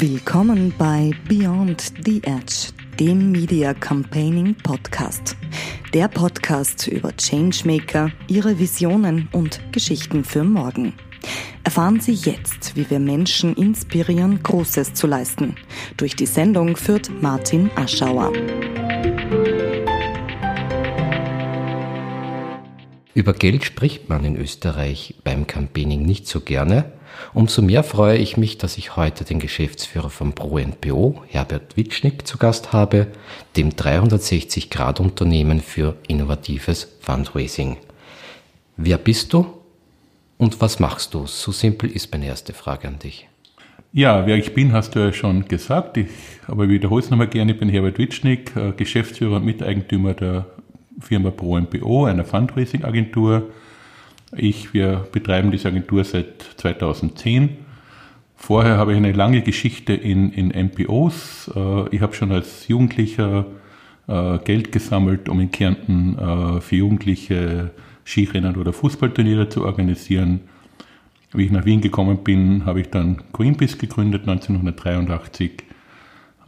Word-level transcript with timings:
Willkommen 0.00 0.72
bei 0.78 1.10
Beyond 1.28 1.92
the 2.06 2.22
Edge, 2.24 2.72
dem 2.98 3.32
Media 3.32 3.74
Campaigning 3.74 4.54
Podcast. 4.54 5.36
Der 5.92 6.08
Podcast 6.08 6.88
über 6.88 7.14
Changemaker, 7.14 8.10
ihre 8.26 8.58
Visionen 8.58 9.28
und 9.32 9.60
Geschichten 9.72 10.24
für 10.24 10.42
morgen. 10.42 10.94
Erfahren 11.64 12.00
Sie 12.00 12.14
jetzt, 12.14 12.76
wie 12.76 12.88
wir 12.88 12.98
Menschen 12.98 13.54
inspirieren, 13.56 14.42
Großes 14.42 14.94
zu 14.94 15.06
leisten. 15.06 15.56
Durch 15.98 16.16
die 16.16 16.24
Sendung 16.24 16.78
führt 16.78 17.10
Martin 17.20 17.70
Aschauer. 17.76 18.32
Über 23.12 23.34
Geld 23.34 23.64
spricht 23.66 24.08
man 24.08 24.24
in 24.24 24.36
Österreich 24.36 25.16
beim 25.24 25.46
Campaigning 25.46 26.06
nicht 26.06 26.26
so 26.26 26.40
gerne. 26.40 26.90
Umso 27.32 27.62
mehr 27.62 27.84
freue 27.84 28.18
ich 28.18 28.36
mich, 28.36 28.58
dass 28.58 28.78
ich 28.78 28.96
heute 28.96 29.24
den 29.24 29.38
Geschäftsführer 29.38 30.10
von 30.10 30.32
ProNPO, 30.32 31.22
Herbert 31.28 31.76
Witschnick, 31.76 32.26
zu 32.26 32.38
Gast 32.38 32.72
habe, 32.72 33.08
dem 33.56 33.70
360-Grad-Unternehmen 33.70 35.60
für 35.60 35.96
innovatives 36.08 36.96
Fundraising. 37.00 37.76
Wer 38.76 38.98
bist 38.98 39.32
du 39.32 39.46
und 40.38 40.60
was 40.60 40.80
machst 40.80 41.14
du? 41.14 41.26
So 41.26 41.52
simpel 41.52 41.90
ist 41.90 42.10
meine 42.12 42.26
erste 42.26 42.52
Frage 42.52 42.88
an 42.88 42.98
dich. 42.98 43.28
Ja, 43.92 44.26
wer 44.26 44.36
ich 44.36 44.54
bin, 44.54 44.72
hast 44.72 44.94
du 44.94 45.00
ja 45.00 45.12
schon 45.12 45.46
gesagt. 45.46 45.96
Ich, 45.96 46.08
aber 46.46 46.64
ich 46.64 46.70
wiederhole 46.70 47.02
es 47.02 47.10
nochmal 47.10 47.26
gerne. 47.26 47.52
Ich 47.52 47.58
bin 47.58 47.68
Herbert 47.68 47.98
Witschnick, 47.98 48.54
äh, 48.54 48.72
Geschäftsführer 48.72 49.36
und 49.36 49.44
Miteigentümer 49.44 50.14
der 50.14 50.46
Firma 51.00 51.30
ProMPO, 51.30 52.04
einer 52.04 52.24
Fundraising-Agentur. 52.24 53.50
Ich, 54.36 54.72
wir 54.74 55.06
betreiben 55.12 55.50
diese 55.50 55.68
Agentur 55.68 56.04
seit 56.04 56.42
2010. 56.56 57.56
Vorher 58.36 58.78
habe 58.78 58.92
ich 58.92 58.96
eine 58.96 59.12
lange 59.12 59.42
Geschichte 59.42 59.92
in, 59.92 60.32
in 60.32 60.48
MPOs. 60.48 61.50
Äh, 61.54 61.94
ich 61.94 62.00
habe 62.00 62.14
schon 62.14 62.32
als 62.32 62.68
Jugendlicher 62.68 63.46
äh, 64.06 64.38
Geld 64.38 64.72
gesammelt, 64.72 65.28
um 65.28 65.40
in 65.40 65.50
Kärnten 65.50 66.18
äh, 66.18 66.60
für 66.60 66.76
Jugendliche 66.76 67.70
Skirennen 68.04 68.56
oder 68.56 68.72
Fußballturniere 68.72 69.48
zu 69.48 69.64
organisieren. 69.64 70.40
Wie 71.32 71.44
ich 71.44 71.50
nach 71.52 71.64
Wien 71.64 71.80
gekommen 71.80 72.24
bin, 72.24 72.64
habe 72.64 72.80
ich 72.80 72.90
dann 72.90 73.22
Greenpeace 73.32 73.78
gegründet 73.78 74.22
1983 74.22 75.64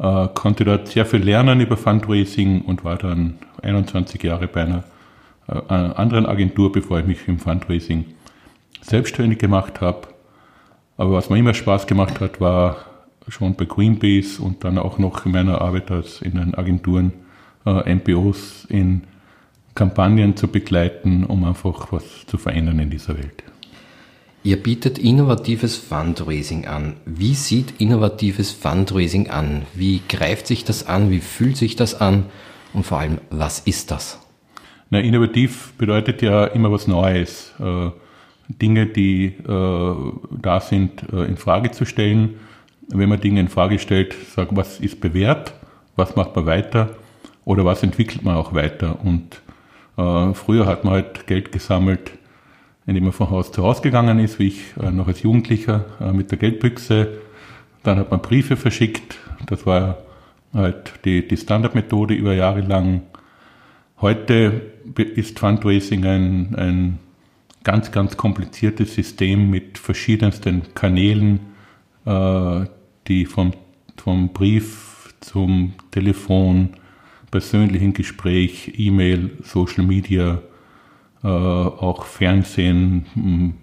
äh, 0.03 0.29
konnte 0.35 0.65
dort 0.65 0.89
sehr 0.89 1.07
viel 1.07 1.23
lernen 1.23 1.61
über 1.61 1.77
Fundraising 1.77 2.63
und 2.63 2.85
war 2.85 2.97
dann 2.97 3.39
21 3.63 4.23
Jahre 4.23 4.49
bei 4.49 4.63
einer, 4.63 4.85
einer 5.47 5.99
anderen 5.99 6.27
Agentur, 6.27 6.73
bevor 6.73 7.01
ich 7.01 7.07
mich 7.07 7.27
im 7.29 7.39
Fundraising 7.39 8.07
selbstständig 8.81 9.39
gemacht 9.39 9.81
habe. 9.81 10.09
Aber 10.97 11.13
was 11.13 11.31
mir 11.31 11.39
immer 11.39 11.55
Spaß 11.55 11.87
gemacht 11.87 12.21
hat, 12.21 12.41
war 12.41 12.77
schon 13.29 13.55
bei 13.55 13.65
Greenpeace 13.65 14.39
und 14.39 14.65
dann 14.65 14.79
auch 14.79 14.99
noch 14.99 15.25
in 15.27 15.33
meiner 15.33 15.61
Arbeit 15.61 15.91
als 15.91 16.23
in 16.23 16.35
den 16.35 16.55
Agenturen 16.55 17.13
äh, 17.65 17.95
MPOs 17.95 18.67
in 18.69 19.03
Kampagnen 19.75 20.37
zu 20.37 20.49
begleiten, 20.49 21.25
um 21.25 21.45
einfach 21.45 21.93
was 21.93 22.27
zu 22.27 22.37
verändern 22.37 22.79
in 22.79 22.91
dieser 22.91 23.17
Welt. 23.17 23.43
Ihr 24.45 24.61
bietet 24.61 24.99
innovatives 24.99 25.77
Fundraising 25.77 26.67
an. 26.67 26.95
Wie 27.07 27.35
sieht 27.35 27.81
innovatives 27.81 28.51
Fundraising 28.51 29.31
an? 29.31 29.63
Wie 29.73 30.03
greift 30.09 30.49
sich 30.49 30.65
das 30.65 30.87
an? 30.87 31.11
Wie 31.11 31.21
fühlt 31.21 31.57
sich 31.57 31.77
das 31.77 31.95
an? 31.95 32.25
Und 32.73 32.85
vor 32.85 32.99
allem, 32.99 33.19
was 33.31 33.61
ist 33.61 33.93
das? 33.93 34.19
Na, 34.93 35.01
innovativ 35.01 35.73
bedeutet 35.79 36.21
ja 36.21 36.45
immer 36.45 36.71
was 36.71 36.87
Neues. 36.87 37.55
Äh, 37.59 37.93
Dinge, 38.49 38.85
die 38.85 39.25
äh, 39.25 39.95
da 40.31 40.61
sind, 40.61 41.11
äh, 41.11 41.25
in 41.25 41.39
Frage 41.39 41.71
zu 41.71 41.87
stellen. 41.87 42.35
Wenn 42.89 43.09
man 43.09 43.19
Dinge 43.19 43.41
in 43.41 43.49
Frage 43.49 43.79
stellt, 43.79 44.13
sagt, 44.13 44.55
was 44.55 44.81
ist 44.81 45.01
bewährt? 45.01 45.55
Was 45.97 46.15
macht 46.15 46.37
man 46.37 46.45
weiter? 46.45 46.91
Oder 47.47 47.65
was 47.65 47.83
entwickelt 47.83 48.23
man 48.23 48.37
auch 48.37 48.53
weiter? 48.53 48.99
Und 49.03 49.41
früher 49.95 50.67
hat 50.67 50.85
man 50.85 50.95
halt 50.95 51.27
Geld 51.27 51.53
gesammelt, 51.53 52.13
indem 52.87 53.07
er 53.07 53.13
von 53.13 53.31
Haus 53.31 53.53
zu 53.53 53.63
Haus 53.63 53.83
gegangen 53.83 54.19
ist, 54.19 54.39
wie 54.39 54.49
ich 54.49 54.77
noch 54.77 55.07
als 55.07 55.23
Jugendlicher 55.23 55.85
mit 56.13 56.31
der 56.31 56.39
Geldbüchse. 56.39 57.19
Dann 57.83 57.99
hat 57.99 58.11
man 58.11 58.21
Briefe 58.21 58.57
verschickt. 58.57 59.19
Das 59.47 59.67
war 59.67 59.99
halt 60.55 60.95
die, 61.05 61.27
die 61.29 61.37
Standardmethode 61.37 62.15
über 62.15 62.33
Jahre 62.33 62.63
lang. 62.63 63.03
Heute 64.01 64.72
ist 64.97 65.39
Fundraising 65.39 66.05
ein, 66.05 66.55
ein 66.57 66.99
ganz, 67.65 67.93
ganz 67.93 68.17
kompliziertes 68.17 68.95
System 68.95 69.51
mit 69.51 69.79
verschiedensten 69.79 70.75
Kanälen, 70.75 71.41
äh, 72.05 72.67
die 73.09 73.27
vom, 73.27 73.53
vom 73.97 74.33
Brief 74.33 75.15
zum 75.21 75.75
Telefon, 75.91 76.71
persönlichen 77.31 77.95
Gespräch, 77.95 78.73
E-Mail, 78.77 79.31
Social 79.43 79.85
Media, 79.85 80.43
äh, 81.23 81.29
auch 81.29 82.05
Fernsehen, 82.05 83.55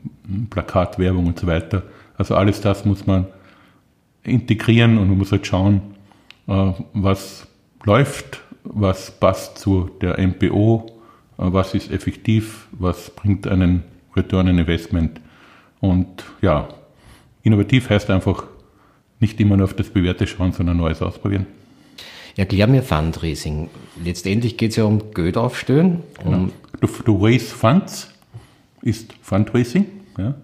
Plakatwerbung 0.49 1.27
und 1.27 1.39
so 1.39 1.47
weiter. 1.47 1.83
Also 2.17 2.35
alles 2.35 2.61
das 2.61 2.85
muss 2.85 3.05
man 3.05 3.27
integrieren 4.23 4.97
und 4.97 5.09
man 5.09 5.17
muss 5.17 5.31
halt 5.31 5.45
schauen, 5.45 5.81
äh, 6.47 6.71
was 6.93 7.47
läuft, 7.83 8.41
was 8.63 9.11
passt 9.11 9.57
zu 9.57 9.89
der 10.01 10.19
MPO, 10.19 10.98
was 11.39 11.73
ist 11.73 11.91
effektiv, 11.91 12.67
was 12.71 13.11
bringt 13.11 13.47
einen 13.47 13.83
Return 14.15 14.49
on 14.49 14.59
Investment. 14.59 15.21
Und 15.79 16.25
ja, 16.41 16.67
innovativ 17.43 17.89
heißt 17.89 18.09
einfach 18.09 18.43
nicht 19.19 19.39
immer 19.39 19.57
nur 19.57 19.65
auf 19.65 19.73
das 19.73 19.89
Bewährte 19.89 20.27
schauen, 20.27 20.51
sondern 20.51 20.77
Neues 20.77 21.01
ausprobieren. 21.01 21.45
Erklär 22.35 22.67
mir 22.67 22.83
Fundraising. 22.83 23.69
Letztendlich 24.03 24.57
geht 24.57 24.71
es 24.71 24.77
ja 24.77 24.83
um 24.83 25.11
Geld 25.13 25.37
aufstellen. 25.37 26.03
Um 26.23 26.51
du, 26.79 26.87
du 26.87 27.25
raise 27.25 27.53
Funds 27.53 28.13
ist 28.81 29.13
Fundraising. 29.21 29.85
Ja? 30.17 30.35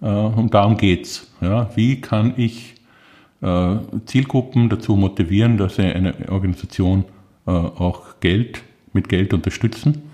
Äh, 0.00 0.06
und 0.06 0.54
darum 0.54 0.76
geht's. 0.76 1.30
Ja? 1.40 1.70
Wie 1.74 2.00
kann 2.00 2.34
ich 2.36 2.74
äh, 3.42 3.76
Zielgruppen 4.06 4.68
dazu 4.68 4.96
motivieren, 4.96 5.56
dass 5.58 5.76
sie 5.76 5.82
eine 5.82 6.14
Organisation 6.30 7.04
äh, 7.46 7.50
auch 7.50 8.20
Geld 8.20 8.62
mit 8.92 9.08
Geld 9.08 9.34
unterstützen, 9.34 10.05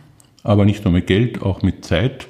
aber 0.43 0.65
nicht 0.65 0.85
nur 0.85 0.93
mit 0.93 1.07
Geld, 1.07 1.43
auch 1.43 1.63
mit 1.63 1.85
Zeit, 1.85 2.27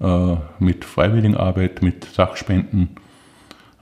äh, 0.00 0.36
mit 0.58 0.84
Freiwilligenarbeit, 0.84 1.82
mit 1.82 2.04
Sachspenden 2.04 2.96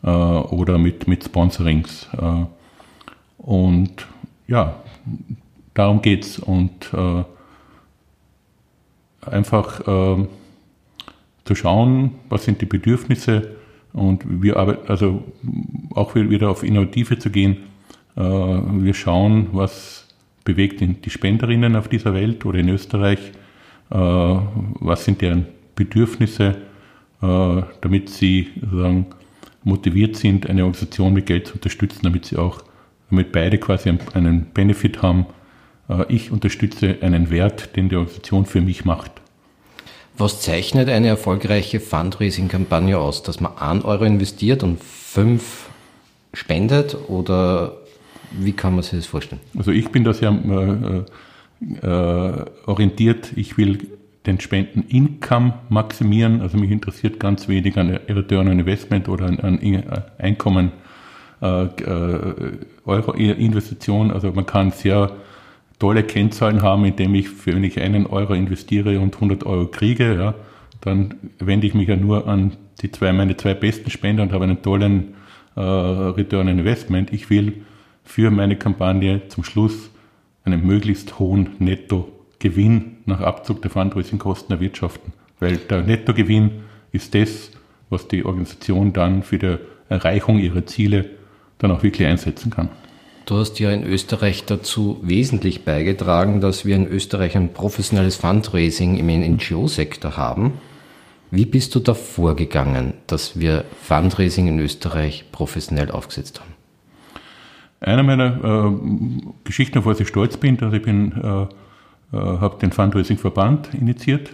äh, 0.05 0.09
oder 0.09 0.79
mit, 0.79 1.09
mit 1.09 1.25
Sponsorings. 1.25 2.09
Äh, 2.13 2.45
und 3.39 4.07
ja, 4.47 4.77
darum 5.75 6.03
geht's 6.03 6.39
und 6.39 6.91
einfach 9.27 9.81
äh, 9.81 10.27
zu 11.45 11.55
schauen, 11.55 12.13
was 12.29 12.45
sind 12.45 12.61
die 12.61 12.67
Bedürfnisse 12.67 13.57
und 13.93 14.43
wir 14.43 14.57
arbeiten, 14.57 14.89
also 14.89 15.25
auch 15.95 16.15
wieder 16.15 16.51
auf 16.51 16.63
Innovative 16.63 17.19
zu 17.19 17.31
gehen. 17.31 17.59
Wir 18.17 18.95
schauen, 18.95 19.49
was 19.53 20.09
bewegt 20.45 20.81
die 20.81 21.11
Spenderinnen 21.11 21.77
auf 21.77 21.89
dieser 21.89 22.15
Welt 22.15 22.45
oder 22.45 22.59
in 22.59 22.69
Österreich, 22.69 23.33
was 23.91 25.05
sind 25.05 25.21
deren 25.21 25.47
Bedürfnisse, 25.75 26.57
äh, 27.23 27.63
damit 27.81 28.11
sie 28.11 28.49
sozusagen 28.61 29.07
motiviert 29.63 30.17
sind, 30.17 30.49
eine 30.49 30.63
Organisation 30.63 31.13
mit 31.15 31.27
Geld 31.27 31.47
zu 31.47 31.55
unterstützen, 31.55 32.01
damit 32.03 32.27
sie 32.27 32.37
auch 32.37 32.63
damit 33.11 33.33
beide 33.33 33.59
quasi 33.59 33.91
einen 34.15 34.47
Benefit 34.47 35.03
haben. 35.03 35.27
Äh, 35.89 36.05
ich 36.09 36.31
unterstütze 36.31 36.99
einen 37.01 37.31
Wert, 37.31 37.77
den 37.77 37.89
die 37.89 37.97
Organisation 37.97 38.47
für 38.47 38.61
mich 38.61 38.85
macht. 38.85 39.11
Was 40.17 40.43
zeichnet 40.43 40.89
eine 40.89 41.09
erfolgreiche 41.09 41.81
Fundraising-Kampagne 41.81 42.99
aus? 42.99 43.23
Dass 43.23 43.41
man 43.41 43.57
1 43.59 43.85
Euro 43.85 44.05
investiert 44.05 44.63
und 44.63 44.83
5 44.83 45.71
spendet 46.33 46.97
oder 47.09 47.77
wie 48.31 48.53
kann 48.53 48.75
man 48.75 48.83
sich 48.83 48.99
das 48.99 49.07
vorstellen? 49.07 49.41
Also 49.57 49.71
ich 49.71 49.89
bin 49.91 50.05
da 50.05 50.13
sehr 50.13 50.31
äh, 51.61 51.87
äh, 51.87 52.45
orientiert. 52.67 53.33
Ich 53.37 53.57
will 53.57 53.79
den 54.27 54.41
Spenden-Income 54.41 55.55
maximieren. 55.69 56.41
Also 56.41 56.57
mich 56.57 56.71
interessiert 56.71 57.21
ganz 57.21 57.49
wenig 57.49 57.77
an 57.77 57.91
Return 58.09 58.49
on 58.49 58.59
Investment 58.59 59.09
oder 59.09 59.27
an, 59.27 59.39
an 59.41 59.61
Einkommen 60.19 60.73
äh, 61.43 61.65
äh, 61.65 62.53
Euro-Investition. 62.87 64.11
Also 64.11 64.33
man 64.33 64.47
kann 64.47 64.71
sehr 64.71 65.13
tolle 65.79 66.03
Kennzahlen 66.03 66.63
haben, 66.63 66.85
indem 66.85 67.15
ich, 67.15 67.29
für, 67.29 67.55
wenn 67.55 67.65
ich 67.65 67.81
einen 67.81 68.07
Euro 68.07 68.33
investiere 68.33 69.01
und 69.01 69.15
100 69.15 69.45
Euro 69.45 69.67
kriege, 69.67 70.17
ja, 70.17 70.35
dann 70.81 71.15
wende 71.39 71.67
ich 71.67 71.75
mich 71.75 71.89
ja 71.89 71.97
nur 71.97 72.27
an 72.27 72.53
die 72.81 72.91
zwei, 72.91 73.13
meine 73.13 73.37
zwei 73.37 73.55
besten 73.55 73.91
Spender 73.91 74.23
und 74.23 74.33
habe 74.33 74.45
einen 74.45 74.63
tollen 74.63 75.15
äh, 75.57 75.61
Return 75.61 76.49
on 76.49 76.59
Investment. 76.59 77.13
Ich 77.13 77.31
will 77.31 77.65
für 78.05 78.31
meine 78.31 78.57
Kampagne 78.57 79.29
zum 79.29 79.45
Schluss 79.45 79.91
einen 80.45 80.65
möglichst 80.67 81.19
hohen 81.19 81.51
Nettogewinn 81.59 82.99
nach 83.07 83.21
Abzug 83.21 83.63
der 83.63 83.71
Fundraising-Kosten 83.71 84.53
erwirtschaften. 84.53 85.13
Weil 85.41 85.57
der 85.57 85.83
Nettogewinn 85.83 86.63
ist 86.93 87.15
das, 87.15 87.51
was 87.91 88.09
die 88.09 88.25
Organisation 88.25 88.93
dann 88.93 89.23
für 89.23 89.39
die 89.39 89.57
Erreichung 89.89 90.39
ihrer 90.39 90.67
Ziele 90.67 91.11
dann 91.59 91.71
auch 91.71 91.83
wirklich 91.83 92.07
einsetzen 92.07 92.51
kann. 92.51 92.69
Du 93.27 93.37
hast 93.37 93.59
ja 93.59 93.71
in 93.71 93.85
Österreich 93.85 94.45
dazu 94.45 94.99
wesentlich 95.03 95.65
beigetragen, 95.65 96.43
dass 96.43 96.67
wir 96.67 96.77
in 96.77 96.87
Österreich 96.87 97.37
ein 97.37 97.55
professionelles 97.55 98.17
Fundraising 98.17 98.99
im 98.99 99.07
NGO-Sektor 99.07 100.19
haben. 100.19 100.55
Wie 101.31 101.47
bist 101.47 101.75
du 101.75 101.81
da 101.81 101.95
vorgegangen, 101.95 102.93
dass 103.07 103.41
wir 103.41 103.65
Fundraising 103.83 104.49
in 104.49 104.59
Österreich 104.61 105.25
professionell 105.33 105.91
aufgesetzt 105.91 106.41
haben? 106.41 106.54
Eine 107.85 108.03
meiner 108.03 108.43
äh, 108.43 108.73
Geschichten, 109.45 109.79
auf 109.79 109.87
was 109.87 110.01
ich 110.01 110.09
stolz 110.09 110.39
bin, 110.39 110.57
dass 110.57 110.73
ich 110.73 110.83
bin, 110.83 111.13
äh, 111.13 111.43
äh, 111.43 111.47
habe 112.13 112.59
den 112.59 112.73
Fundraising-Verband 112.73 113.75
initiiert. 113.75 114.31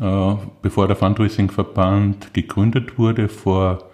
Äh, 0.00 0.34
bevor 0.60 0.88
der 0.88 0.96
Fundraising-Verband 0.96 2.34
gegründet 2.34 2.98
wurde, 2.98 3.28
vor 3.28 3.84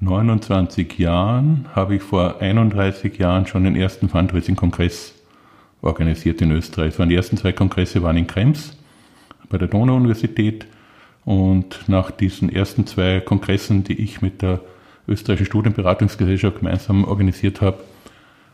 29 0.00 0.98
Jahren, 0.98 1.66
habe 1.74 1.96
ich 1.96 2.02
vor 2.02 2.40
31 2.40 3.18
Jahren 3.18 3.46
schon 3.46 3.62
den 3.62 3.76
ersten 3.76 4.08
Fundraising-Kongress 4.08 5.14
organisiert 5.80 6.42
in 6.42 6.50
Österreich. 6.50 6.94
Es 6.94 6.98
waren 6.98 7.08
die 7.08 7.14
ersten 7.14 7.36
zwei 7.36 7.52
Kongresse 7.52 8.02
waren 8.02 8.16
in 8.16 8.26
Krems 8.26 8.76
bei 9.48 9.58
der 9.58 9.68
Donau-Universität. 9.68 10.66
Und 11.24 11.88
nach 11.88 12.10
diesen 12.10 12.52
ersten 12.52 12.86
zwei 12.86 13.20
Kongressen, 13.20 13.84
die 13.84 14.00
ich 14.00 14.22
mit 14.22 14.42
der 14.42 14.60
österreichischen 15.08 15.46
Studienberatungsgesellschaft 15.46 16.58
gemeinsam 16.58 17.04
organisiert 17.04 17.60
habe, 17.60 17.78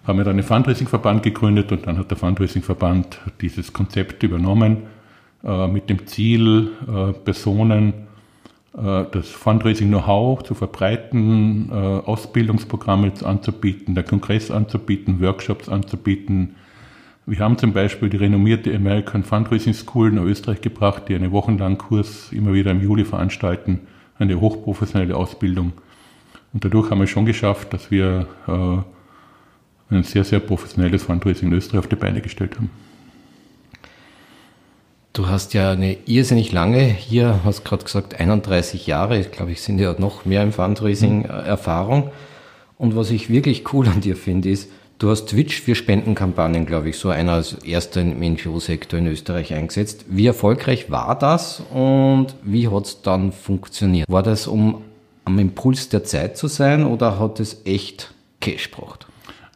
haben 0.04 0.18
wir 0.18 0.24
dann 0.24 0.34
einen 0.34 0.42
Fundraising-Verband 0.42 1.22
gegründet 1.22 1.70
und 1.72 1.86
dann 1.86 1.98
hat 1.98 2.10
der 2.10 2.18
Fundraising-Verband 2.18 3.20
dieses 3.40 3.72
Konzept 3.72 4.22
übernommen 4.22 4.78
äh, 5.44 5.66
mit 5.66 5.90
dem 5.90 6.06
Ziel, 6.06 6.70
äh, 6.86 7.12
Personen 7.12 7.92
äh, 8.76 9.04
das 9.12 9.28
Fundraising-Know-how 9.28 10.42
zu 10.42 10.54
verbreiten, 10.54 11.70
Ausbildungsprogramme 11.72 13.12
anzubieten, 13.24 13.94
der 13.94 14.04
Kongress 14.04 14.50
anzubieten, 14.50 15.20
Workshops 15.20 15.68
anzubieten. 15.68 16.56
Wir 17.24 17.38
haben 17.38 17.56
zum 17.56 17.72
Beispiel 17.72 18.08
die 18.08 18.16
renommierte 18.16 18.74
American 18.74 19.22
Fundraising 19.22 19.74
School 19.74 20.10
nach 20.10 20.22
Österreich 20.22 20.60
gebracht, 20.60 21.04
die 21.08 21.14
einen 21.14 21.30
wochenlangen 21.30 21.78
Kurs 21.78 22.32
immer 22.32 22.52
wieder 22.52 22.72
im 22.72 22.82
Juli 22.82 23.04
veranstalten, 23.04 23.80
eine 24.18 24.40
hochprofessionelle 24.40 25.16
Ausbildung. 25.16 25.72
Und 26.52 26.64
dadurch 26.64 26.90
haben 26.90 27.00
wir 27.00 27.06
schon 27.06 27.26
geschafft, 27.26 27.72
dass 27.72 27.90
wir 27.90 28.26
äh, 28.46 29.94
ein 29.94 30.02
sehr, 30.02 30.24
sehr 30.24 30.40
professionelles 30.40 31.02
Fundraising 31.02 31.48
in 31.48 31.54
Österreich 31.54 31.78
auf 31.78 31.88
die 31.88 31.96
Beine 31.96 32.20
gestellt 32.20 32.56
haben. 32.56 32.70
Du 35.12 35.28
hast 35.28 35.52
ja 35.52 35.72
eine 35.72 35.98
irrsinnig 36.06 36.52
lange, 36.52 36.84
hier 36.84 37.40
hast 37.44 37.64
gerade 37.64 37.84
gesagt 37.84 38.18
31 38.18 38.86
Jahre, 38.86 39.18
ich 39.18 39.30
glaube 39.30 39.52
ich 39.52 39.60
sind 39.60 39.78
ja 39.78 39.94
noch 39.98 40.24
mehr 40.24 40.42
im 40.42 40.52
Fundraising 40.52 41.18
mhm. 41.18 41.24
Erfahrung. 41.24 42.10
Und 42.78 42.96
was 42.96 43.10
ich 43.10 43.28
wirklich 43.28 43.72
cool 43.74 43.86
an 43.88 44.00
dir 44.00 44.16
finde, 44.16 44.48
ist, 44.48 44.70
du 44.98 45.10
hast 45.10 45.26
Twitch 45.26 45.60
für 45.60 45.74
Spendenkampagnen, 45.74 46.64
glaube 46.64 46.88
ich, 46.88 46.96
so 46.96 47.10
einer 47.10 47.32
als 47.32 47.52
erster 47.62 48.00
im 48.00 48.20
NGO-Sektor 48.20 48.98
in 48.98 49.06
Österreich 49.06 49.52
eingesetzt. 49.52 50.06
Wie 50.08 50.26
erfolgreich 50.26 50.90
war 50.90 51.18
das 51.18 51.62
und 51.72 52.28
wie 52.42 52.68
hat 52.68 52.86
es 52.86 53.02
dann 53.02 53.32
funktioniert? 53.32 54.08
War 54.08 54.22
das, 54.22 54.46
um 54.46 54.82
am 55.24 55.38
Impuls 55.38 55.88
der 55.88 56.04
Zeit 56.04 56.36
zu 56.36 56.48
sein 56.48 56.84
oder 56.84 57.18
hat 57.18 57.40
es 57.40 57.62
echt 57.64 58.14
Cash 58.40 58.70
gebracht? 58.70 59.06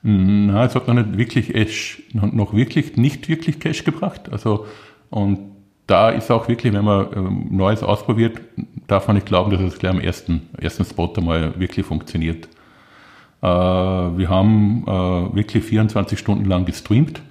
Na, 0.02 0.64
es 0.64 0.74
hat 0.74 0.86
noch 0.86 0.94
nicht 0.94 1.18
wirklich, 1.18 2.04
noch 2.14 2.54
wirklich, 2.54 2.96
nicht 2.96 3.28
wirklich 3.28 3.58
Cash 3.58 3.84
gebracht. 3.84 4.30
Also 4.30 4.66
und 5.10 5.38
da 5.86 6.10
ist 6.10 6.30
auch 6.30 6.48
wirklich, 6.48 6.72
wenn 6.72 6.84
man 6.84 7.06
ähm, 7.14 7.46
Neues 7.50 7.82
ausprobiert, 7.82 8.40
darf 8.86 9.06
man 9.06 9.16
nicht 9.16 9.26
glauben, 9.26 9.50
dass 9.50 9.60
es 9.60 9.78
gleich 9.78 9.92
am 9.92 10.00
ersten, 10.00 10.48
ersten 10.58 10.84
Spot 10.84 11.12
einmal 11.16 11.58
wirklich 11.58 11.86
funktioniert. 11.86 12.48
Äh, 13.42 13.46
wir 13.46 14.28
haben 14.28 14.84
äh, 14.86 15.34
wirklich 15.36 15.64
24 15.64 16.18
Stunden 16.18 16.44
lang 16.46 16.64
gestreamt, 16.64 17.22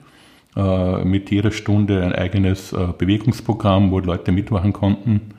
äh, 0.56 1.04
mit 1.04 1.32
jeder 1.32 1.52
Stunde 1.52 2.02
ein 2.04 2.14
eigenes 2.14 2.74
Bewegungsprogramm, 2.98 3.92
wo 3.92 4.00
Leute 4.00 4.32
mitmachen 4.32 4.72
konnten. 4.72 5.34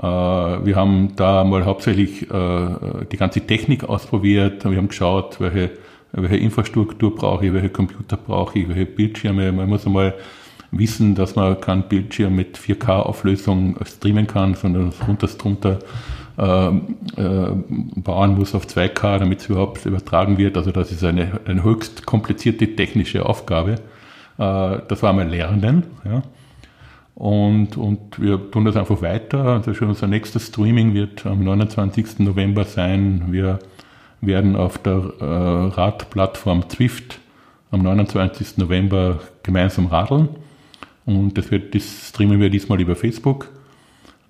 Wir 0.00 0.76
haben 0.76 1.16
da 1.16 1.42
mal 1.42 1.64
hauptsächlich 1.64 2.20
die 2.20 3.16
ganze 3.16 3.40
Technik 3.40 3.82
ausprobiert. 3.82 4.64
Wir 4.64 4.76
haben 4.76 4.86
geschaut, 4.86 5.40
welche, 5.40 5.70
welche 6.12 6.36
Infrastruktur 6.36 7.16
brauche 7.16 7.46
ich, 7.46 7.52
welche 7.52 7.70
Computer 7.70 8.16
brauche 8.16 8.60
ich, 8.60 8.68
welche 8.68 8.86
Bildschirme. 8.86 9.50
Man 9.50 9.68
muss 9.68 9.86
einmal 9.86 10.14
wissen, 10.70 11.14
dass 11.14 11.34
man 11.34 11.60
keinen 11.60 11.82
Bildschirm 11.84 12.36
mit 12.36 12.58
4K-Auflösung 12.58 13.76
streamen 13.84 14.26
kann, 14.26 14.54
sondern 14.54 14.92
runter 15.06 15.26
drunter 15.26 15.78
äh, 16.38 16.68
äh, 16.68 17.50
bauen 17.96 18.36
muss 18.36 18.54
auf 18.54 18.66
2K, 18.66 19.18
damit 19.18 19.40
es 19.40 19.48
überhaupt 19.48 19.84
übertragen 19.86 20.38
wird. 20.38 20.56
Also 20.56 20.70
das 20.70 20.92
ist 20.92 21.02
eine, 21.02 21.40
eine 21.46 21.64
höchst 21.64 22.06
komplizierte 22.06 22.76
technische 22.76 23.26
Aufgabe. 23.26 23.72
Äh, 24.38 24.78
das 24.86 25.02
war 25.02 25.12
mal 25.12 25.28
Lernen. 25.28 25.84
Ja. 26.04 26.22
Und, 27.18 27.76
und 27.76 28.20
wir 28.20 28.48
tun 28.52 28.64
das 28.64 28.76
einfach 28.76 29.02
weiter. 29.02 29.44
Also 29.44 29.74
schon 29.74 29.88
unser 29.88 30.06
nächstes 30.06 30.46
Streaming 30.46 30.94
wird 30.94 31.26
am 31.26 31.42
29. 31.42 32.20
November 32.20 32.62
sein. 32.62 33.24
Wir 33.32 33.58
werden 34.20 34.54
auf 34.54 34.78
der 34.78 35.14
äh, 35.18 35.24
Radplattform 35.24 36.68
Zwift 36.68 37.18
am 37.72 37.82
29. 37.82 38.58
November 38.58 39.18
gemeinsam 39.42 39.86
radeln. 39.86 40.28
Und 41.06 41.36
das, 41.36 41.50
wird, 41.50 41.74
das 41.74 42.10
streamen 42.10 42.38
wir 42.38 42.50
diesmal 42.50 42.80
über 42.80 42.94
Facebook. 42.94 43.50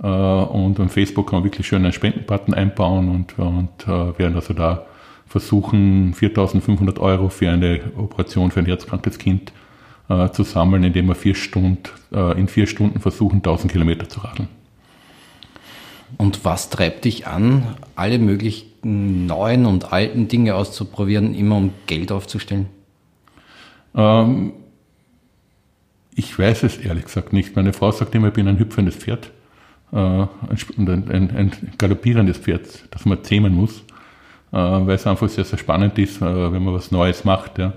Äh, 0.03 0.07
und 0.07 0.81
auf 0.81 0.91
Facebook 0.91 1.29
kann 1.29 1.41
man 1.41 1.45
wirklich 1.45 1.67
schön 1.67 1.85
einen 1.85 1.93
Spendenbutton 1.93 2.55
einbauen 2.55 3.11
und, 3.11 3.39
und 3.39 3.87
äh, 3.87 4.19
werden 4.19 4.35
also 4.35 4.55
da 4.55 4.87
versuchen, 5.27 6.15
4.500 6.15 6.99
Euro 7.01 7.29
für 7.29 7.51
eine 7.51 7.81
Operation 7.99 8.51
für 8.51 8.61
ein 8.61 8.67
herzkrankes 8.67 9.19
Kind 9.19 9.51
äh, 9.51 9.68
zu 10.33 10.43
sammeln, 10.43 10.85
indem 10.85 11.09
wir 11.09 11.15
vier 11.15 11.35
Stunden, 11.35 11.83
in 12.37 12.49
vier 12.49 12.67
Stunden 12.67 12.99
versuchen, 12.99 13.37
1000 13.37 13.71
Kilometer 13.71 14.09
zu 14.09 14.21
radeln. 14.21 14.49
Und 16.17 16.47
was 16.47 16.71
treibt 16.71 17.05
dich 17.05 17.27
an, 17.27 17.77
alle 17.95 18.19
möglichen 18.19 19.27
neuen 19.27 19.67
und 19.67 19.93
alten 19.93 20.27
Dinge 20.29 20.55
auszuprobieren, 20.55 21.35
immer 21.35 21.57
um 21.57 21.73
Geld 21.87 22.11
aufzustellen? 22.11 22.69
Ähm, 23.95 24.55
ich 26.15 26.39
weiß 26.39 26.63
es 26.63 26.79
ehrlich 26.79 27.05
gesagt 27.05 27.35
nicht. 27.35 27.55
Meine 27.55 27.75
Frau 27.75 27.93
sagt 27.93 28.15
immer, 28.15 28.29
ich 28.29 28.35
bin 28.35 28.49
ein 28.49 28.59
hüpfendes 28.59 28.97
Pferd 28.97 29.31
äh, 29.93 29.97
ein, 29.97 30.29
ein, 30.79 31.31
ein, 31.37 31.53
galoppierendes 31.79 32.39
Pferd, 32.39 32.67
das 32.91 33.05
man 33.07 33.23
zähmen 33.25 33.55
muss, 33.55 33.79
äh, 34.53 34.57
weil 34.57 34.91
es 34.91 35.07
einfach 35.07 35.29
sehr, 35.29 35.45
sehr 35.45 35.59
spannend 35.59 35.99
ist, 35.99 36.21
äh, 36.21 36.53
wenn 36.53 36.63
man 36.63 36.75
was 36.75 36.91
Neues 36.91 37.25
macht. 37.25 37.59
Ja. 37.59 37.73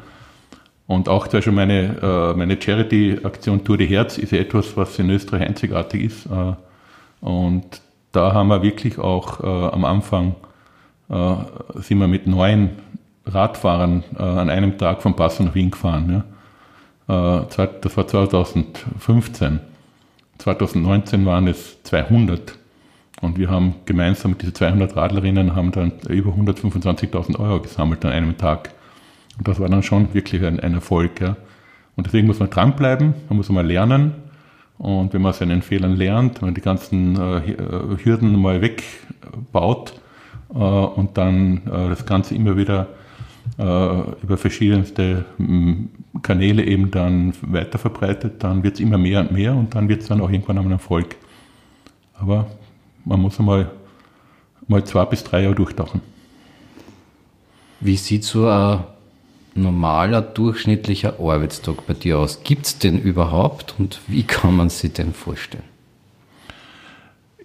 Und 0.92 1.08
auch 1.08 1.28
zum 1.30 1.38
Beispiel 1.38 1.54
meine, 1.54 1.96
äh, 2.02 2.38
meine 2.38 2.62
Charity-Aktion 2.62 3.64
Tour 3.64 3.78
de 3.78 3.88
Herz 3.88 4.18
ist 4.18 4.34
etwas, 4.34 4.76
was 4.76 5.00
in 5.00 5.10
Österreich 5.10 5.44
einzigartig 5.48 6.04
ist. 6.04 6.26
Äh, 6.26 6.54
und 7.26 7.64
da 8.12 8.34
haben 8.34 8.50
wir 8.50 8.62
wirklich 8.62 9.00
auch 9.00 9.40
äh, 9.40 9.74
am 9.74 9.86
Anfang 9.86 10.36
sind 11.76 12.00
wir 12.00 12.08
mit 12.08 12.26
neun 12.26 12.70
Radfahrern 13.26 14.06
an 14.18 14.50
einem 14.50 14.78
Tag 14.78 15.02
von 15.02 15.14
Passau 15.14 15.44
nach 15.44 15.54
Wien 15.54 15.70
gefahren. 15.70 16.24
Das 17.06 17.58
war 17.58 18.08
2015. 18.08 19.60
2019 20.38 21.26
waren 21.26 21.48
es 21.50 21.84
200. 21.84 22.58
Und 23.20 23.38
wir 23.38 23.50
haben 23.50 23.76
gemeinsam 23.84 24.32
mit 24.32 24.42
diesen 24.42 24.56
200 24.56 24.96
Radlerinnen 24.96 25.54
haben 25.54 25.74
dann 25.74 25.92
über 26.08 26.32
125.000 26.32 27.38
Euro 27.38 27.60
gesammelt 27.60 28.06
an 28.06 28.14
einem 28.14 28.38
Tag. 28.38 28.70
Und 29.42 29.48
das 29.48 29.60
war 29.60 29.68
dann 29.70 29.82
schon 29.82 30.14
wirklich 30.14 30.44
ein, 30.44 30.60
ein 30.60 30.76
Erfolg. 30.76 31.20
Ja. 31.20 31.36
Und 31.96 32.06
deswegen 32.06 32.28
muss 32.28 32.38
man 32.38 32.52
dranbleiben, 32.52 33.16
man 33.28 33.38
muss 33.38 33.50
mal 33.50 33.66
lernen. 33.66 34.14
Und 34.78 35.16
wenn 35.16 35.24
man 35.24 35.34
seinen 35.34 35.64
Fehlern 35.64 35.96
lernt, 35.96 36.40
wenn 36.40 36.50
man 36.50 36.54
die 36.54 36.62
ganzen 36.62 37.16
äh, 37.20 37.38
äh 37.54 37.98
Hürden 38.04 38.40
mal 38.40 38.62
wegbaut 38.62 40.00
äh, 40.54 40.58
und 40.60 41.18
dann 41.18 41.58
äh, 41.66 41.90
das 41.90 42.06
Ganze 42.06 42.36
immer 42.36 42.56
wieder 42.56 42.90
äh, 43.58 44.02
über 44.22 44.38
verschiedenste 44.38 45.26
Kanäle 46.22 46.64
eben 46.64 46.92
dann 46.92 47.34
weiterverbreitet, 47.42 48.44
dann 48.44 48.62
wird 48.62 48.76
es 48.76 48.80
immer 48.80 49.00
mehr 49.00 49.22
und 49.22 49.32
mehr 49.32 49.56
und 49.56 49.74
dann 49.74 49.90
wird 49.90 50.04
es 50.04 50.08
dann 50.08 50.22
auch 50.22 50.30
irgendwann 50.30 50.60
ein 50.60 50.70
Erfolg. 50.70 51.16
Aber 52.14 52.46
man 53.06 53.20
muss 53.20 53.40
einmal 53.40 53.72
mal 54.68 54.84
zwei 54.84 55.06
bis 55.06 55.24
drei 55.24 55.42
Jahre 55.42 55.56
durchtauchen. 55.56 56.02
Wie 57.80 57.98
sieht 57.98 58.24
so 58.24 58.48
ein 58.48 58.82
normaler, 59.56 60.22
durchschnittlicher 60.22 61.20
Arbeitstag 61.20 61.86
bei 61.88 61.94
dir 61.94 62.20
aus? 62.20 62.44
Gibt 62.44 62.66
es 62.66 62.78
den 62.78 63.00
überhaupt 63.00 63.76
und 63.78 64.00
wie 64.08 64.24
kann 64.24 64.56
man 64.56 64.70
sich 64.70 64.94
den 64.94 65.14
vorstellen? 65.14 65.64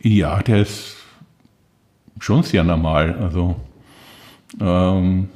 Ja, 0.01 0.43
der 0.43 0.63
ist 0.63 0.97
schon 2.21 2.43
sehr 2.43 2.65
normal. 2.65 3.15
Also 3.19 3.57
ähm, 4.61 5.29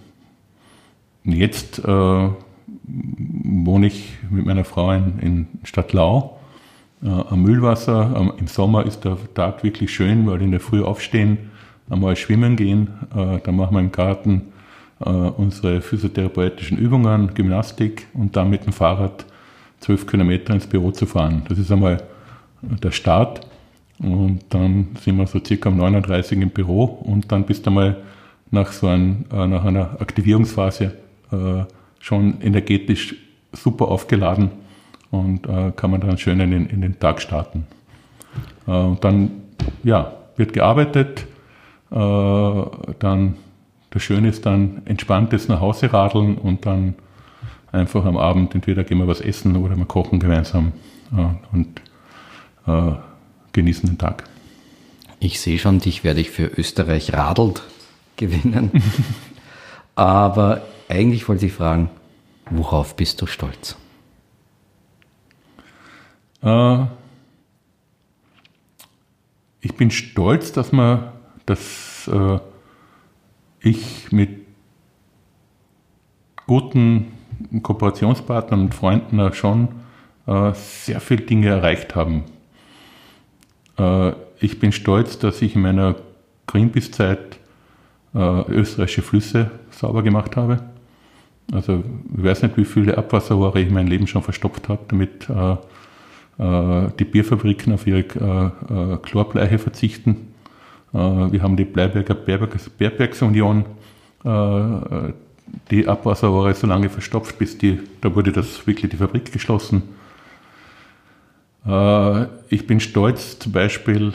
Jetzt 1.25 1.79
äh, 1.81 2.29
wohne 2.85 3.87
ich 3.87 4.19
mit 4.31 4.47
meiner 4.47 4.65
Frau 4.65 4.93
in, 4.93 5.19
in 5.21 5.47
Stadtlau 5.65 6.39
äh, 7.03 7.09
am 7.09 7.43
Mühlwasser. 7.43 8.15
Ähm, 8.17 8.33
Im 8.39 8.47
Sommer 8.47 8.87
ist 8.87 9.05
der 9.05 9.19
Tag 9.35 9.63
wirklich 9.63 9.93
schön, 9.93 10.27
weil 10.27 10.41
in 10.43 10.51
der 10.51 10.61
Früh 10.61 10.83
aufstehen, 10.83 11.51
einmal 11.91 12.17
schwimmen 12.17 12.57
gehen, 12.57 12.89
äh, 13.15 13.39
dann 13.41 13.57
machen 13.57 13.75
wir 13.75 13.81
im 13.81 13.93
Garten 13.93 14.50
unsere 15.01 15.81
physiotherapeutischen 15.81 16.77
Übungen, 16.77 17.33
Gymnastik 17.33 18.07
und 18.13 18.37
dann 18.37 18.51
mit 18.51 18.67
dem 18.67 18.73
Fahrrad 18.73 19.25
zwölf 19.81 20.07
Kilometer 20.07 20.53
ins 20.53 20.67
Büro 20.67 20.91
zu 20.91 21.07
fahren. 21.07 21.43
Das 21.49 21.59
ist 21.59 21.73
einmal 21.73 22.03
der 22.63 22.91
Start. 22.91 23.47
Und 23.99 24.41
dann 24.49 24.89
sind 25.01 25.17
wir 25.17 25.27
so 25.27 25.41
circa 25.45 25.69
um 25.69 25.77
39 25.77 26.41
im 26.41 26.51
Büro 26.51 26.85
und 26.85 27.31
dann 27.33 27.45
bist 27.45 27.67
du 27.67 27.71
mal 27.71 27.97
nach 28.51 28.73
so 28.73 28.87
ein, 28.87 29.27
äh, 29.33 29.47
nach 29.47 29.65
einer 29.65 30.01
Aktivierungsphase 30.01 30.95
äh, 31.31 31.65
schon 31.99 32.41
energetisch 32.41 33.15
super 33.53 33.89
aufgeladen 33.89 34.51
und 35.11 35.47
äh, 35.47 35.73
kann 35.77 35.91
man 35.91 36.01
dann 36.01 36.17
schön 36.17 36.41
in 36.41 36.51
den, 36.51 36.67
in 36.67 36.81
den 36.81 36.99
Tag 36.99 37.21
starten. 37.21 37.67
Äh, 38.67 38.71
und 38.71 39.05
dann 39.05 39.31
ja, 39.83 40.13
wird 40.37 40.55
gearbeitet, 40.55 41.27
äh, 41.91 42.63
dann 42.99 43.35
das 43.91 44.03
Schöne 44.03 44.29
ist 44.29 44.47
dann 44.47 44.83
entspanntes 44.87 45.49
nach 45.49 45.61
Hause 45.61 45.93
radeln 45.93 46.37
und 46.37 46.65
dann 46.67 46.95
einfach 47.73 48.05
am 48.05 48.17
Abend 48.17 48.55
entweder 48.55 48.85
gehen 48.85 48.99
wir 48.99 49.09
was 49.09 49.21
essen 49.21 49.57
oder 49.57 49.77
wir 49.77 49.85
kochen 49.85 50.21
gemeinsam 50.21 50.73
äh, 51.13 51.55
und 51.55 51.81
äh, 52.67 52.97
genießen 53.53 53.89
den 53.89 53.99
Tag. 53.99 54.25
Ich 55.19 55.41
sehe 55.41 55.59
schon, 55.59 55.81
dich 55.81 56.05
werde 56.05 56.21
ich 56.21 56.31
für 56.31 56.47
Österreich 56.47 57.13
radelt 57.13 57.63
gewinnen. 58.17 58.71
Aber 59.95 60.63
eigentlich 60.89 61.29
wollte 61.29 61.47
ich 61.47 61.53
fragen, 61.53 61.91
worauf 62.49 62.97
bist 62.97 63.21
du 63.21 63.27
stolz? 63.27 63.77
Äh, 66.43 66.85
ich 69.61 69.75
bin 69.75 69.91
stolz, 69.91 70.53
dass 70.53 70.73
man, 70.73 71.13
dass 71.45 72.09
äh, 72.09 72.39
ich 73.61 74.11
mit 74.13 74.31
guten 76.47 77.13
Kooperationspartnern 77.63 78.61
und 78.61 78.75
Freunden 78.75 79.33
schon 79.33 79.69
äh, 80.27 80.53
sehr 80.55 81.01
viele 81.01 81.23
Dinge 81.23 81.49
erreicht 81.49 81.95
haben. 81.95 82.25
Äh, 83.79 84.13
ich 84.41 84.59
bin 84.59 84.73
stolz, 84.73 85.19
dass 85.19 85.43
ich 85.43 85.55
in 85.55 85.63
meiner 85.63 85.97
Greenpeace-Zeit 86.47 87.39
äh, 88.15 88.19
österreichische 88.51 89.03
Flüsse 89.03 89.51
sauber 89.71 90.03
gemacht 90.03 90.37
habe. 90.37 90.63
Also 91.53 91.83
ich 92.17 92.23
weiß 92.23 92.43
nicht, 92.43 92.57
wie 92.57 92.65
viele 92.65 92.97
Abwasserrohre 92.97 93.61
ich 93.61 93.71
mein 93.71 93.87
Leben 93.87 94.07
schon 94.07 94.23
verstopft 94.23 94.69
habe, 94.69 94.81
damit 94.89 95.29
äh, 95.29 95.57
äh, 96.39 96.91
die 96.99 97.05
Bierfabriken 97.05 97.73
auf 97.73 97.87
ihre 97.87 98.01
äh, 98.01 98.97
Chlorbleiche 99.07 99.59
verzichten. 99.59 100.30
Wir 100.93 101.43
haben 101.43 101.57
die 101.57 101.65
Bleiberger 101.65 102.15
Bergwerksunion 102.15 103.65
die 105.71 105.89
Abwasserrohre 105.89 106.55
so 106.55 106.67
lange 106.67 106.89
verstopft, 106.89 107.39
bis 107.39 107.59
die, 107.59 107.79
da 108.01 108.15
wurde 108.15 108.33
das 108.33 108.67
wirklich 108.67 108.91
die 108.91 108.97
Fabrik 108.97 109.33
geschlossen. 109.33 109.83
ich 111.65 112.67
bin 112.67 112.81
stolz 112.81 113.39
zum 113.39 113.53
Beispiel 113.53 114.13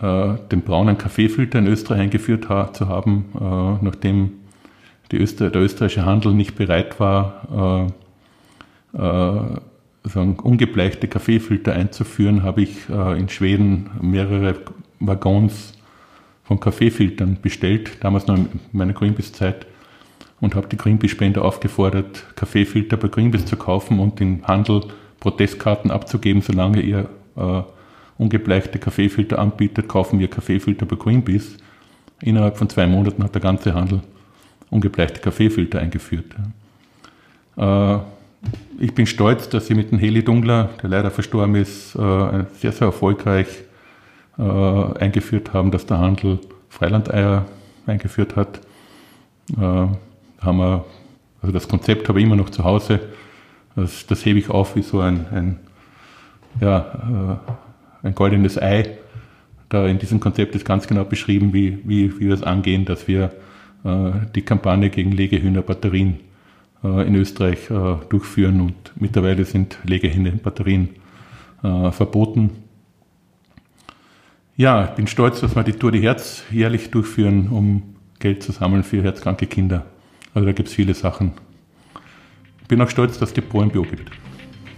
den 0.00 0.62
braunen 0.62 0.98
Kaffeefilter 0.98 1.58
in 1.58 1.66
Österreich 1.66 2.00
eingeführt 2.00 2.46
zu 2.74 2.88
haben, 2.88 3.78
nachdem 3.82 4.32
der 5.10 5.20
österreichische 5.20 6.04
Handel 6.04 6.34
nicht 6.34 6.56
bereit 6.56 6.98
war, 6.98 7.92
äh, 8.94 8.98
äh, 8.98 9.60
sagen, 10.04 10.38
ungebleichte 10.40 11.08
Kaffeefilter 11.08 11.72
einzuführen, 11.72 12.42
habe 12.42 12.62
ich 12.62 12.88
äh, 12.88 13.18
in 13.18 13.28
Schweden 13.28 13.90
mehrere 14.00 14.56
Waggons 15.00 15.72
von 16.44 16.60
Kaffeefiltern 16.60 17.38
bestellt, 17.42 17.90
damals 18.00 18.26
noch 18.26 18.36
in 18.36 18.48
meiner 18.72 18.92
Greenpeace-Zeit, 18.92 19.66
und 20.40 20.54
habe 20.54 20.68
die 20.68 20.76
Greenpeace-Spender 20.76 21.44
aufgefordert, 21.44 22.24
Kaffeefilter 22.36 22.96
bei 22.96 23.08
Greenpeace 23.08 23.46
zu 23.46 23.56
kaufen 23.56 23.98
und 23.98 24.20
im 24.20 24.46
Handel 24.46 24.82
Protestkarten 25.18 25.90
abzugeben, 25.90 26.42
solange 26.42 26.80
ihr 26.80 27.08
äh, 27.36 27.62
ungebleichte 28.18 28.78
Kaffeefilter 28.78 29.38
anbietet, 29.38 29.88
kaufen 29.88 30.18
wir 30.18 30.28
Kaffeefilter 30.28 30.86
bei 30.86 30.96
Greenpeace. 30.96 31.56
Innerhalb 32.20 32.56
von 32.56 32.68
zwei 32.68 32.86
Monaten 32.86 33.24
hat 33.24 33.34
der 33.34 33.42
ganze 33.42 33.74
Handel 33.74 34.00
ungebleichte 34.70 35.20
Kaffeefilter 35.20 35.80
eingeführt. 35.80 36.34
Äh, 37.56 37.98
ich 38.78 38.94
bin 38.94 39.06
stolz, 39.06 39.48
dass 39.48 39.66
Sie 39.66 39.74
mit 39.74 39.90
dem 39.90 39.98
Heli 39.98 40.22
Dungler, 40.22 40.70
der 40.82 40.90
leider 40.90 41.10
verstorben 41.10 41.56
ist, 41.56 41.94
äh, 41.94 42.44
sehr, 42.58 42.72
sehr 42.72 42.86
erfolgreich 42.86 43.46
äh, 44.38 44.42
eingeführt 44.98 45.52
haben, 45.52 45.70
dass 45.70 45.86
der 45.86 45.98
Handel 45.98 46.38
Freilandeier 46.68 47.46
eingeführt 47.86 48.36
hat. 48.36 48.60
haben 49.56 49.96
wir, 50.40 50.84
also 51.40 51.52
das 51.52 51.68
Konzept 51.68 52.08
habe 52.08 52.18
ich 52.18 52.26
immer 52.26 52.34
noch 52.34 52.50
zu 52.50 52.64
Hause. 52.64 52.98
Das, 53.76 54.06
das 54.06 54.26
hebe 54.26 54.40
ich 54.40 54.50
auf 54.50 54.74
wie 54.74 54.82
so 54.82 54.98
ein, 54.98 55.26
ein, 55.30 55.60
ja, 56.60 57.40
ein 58.02 58.14
goldenes 58.16 58.60
Ei. 58.60 58.98
Da 59.68 59.86
in 59.86 59.98
diesem 59.98 60.18
Konzept 60.18 60.56
ist 60.56 60.64
ganz 60.64 60.88
genau 60.88 61.04
beschrieben, 61.04 61.52
wie, 61.52 61.78
wie, 61.84 62.12
wie 62.18 62.26
wir 62.26 62.34
es 62.34 62.42
angehen, 62.42 62.84
dass 62.84 63.06
wir 63.06 63.30
äh, 63.86 64.10
die 64.34 64.42
Kampagne 64.42 64.90
gegen 64.90 65.12
Legehühnerbatterien 65.12 66.20
äh, 66.82 67.06
in 67.06 67.14
Österreich 67.14 67.70
äh, 67.70 67.96
durchführen 68.08 68.60
und 68.60 68.74
mittlerweile 68.96 69.44
sind 69.44 69.78
Legehühnerbatterien 69.84 70.90
verboten. 71.90 72.50
Ja, 74.58 74.86
ich 74.86 74.90
bin 74.92 75.06
stolz, 75.06 75.40
dass 75.40 75.54
wir 75.54 75.64
die 75.64 75.74
Tour 75.74 75.92
de 75.92 76.00
Herz 76.00 76.42
jährlich 76.50 76.90
durchführen, 76.90 77.48
um 77.48 77.82
Geld 78.18 78.42
zu 78.42 78.52
sammeln 78.52 78.84
für 78.84 79.02
herzkranke 79.02 79.46
Kinder. 79.46 79.84
Also 80.32 80.46
da 80.46 80.52
gibt 80.52 80.70
es 80.70 80.74
viele 80.74 80.94
Sachen. 80.94 81.32
Ich 82.62 82.68
bin 82.68 82.80
auch 82.80 82.88
stolz, 82.88 83.18
dass 83.18 83.28
es 83.28 83.34
die 83.34 83.42
Pro 83.42 83.62
MBO 83.62 83.82
gibt. 83.82 84.10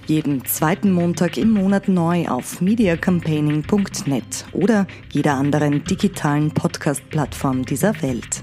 Jeden 0.08 0.44
zweiten 0.47 0.90
Montag 0.90 1.37
im 1.37 1.52
Monat 1.52 1.87
neu 1.87 2.26
auf 2.26 2.61
mediacampaigning.net 2.61 4.47
oder 4.52 4.88
jeder 5.12 5.35
anderen 5.35 5.85
digitalen 5.85 6.50
Podcast-Plattform 6.50 7.64
dieser 7.64 8.02
Welt. 8.02 8.42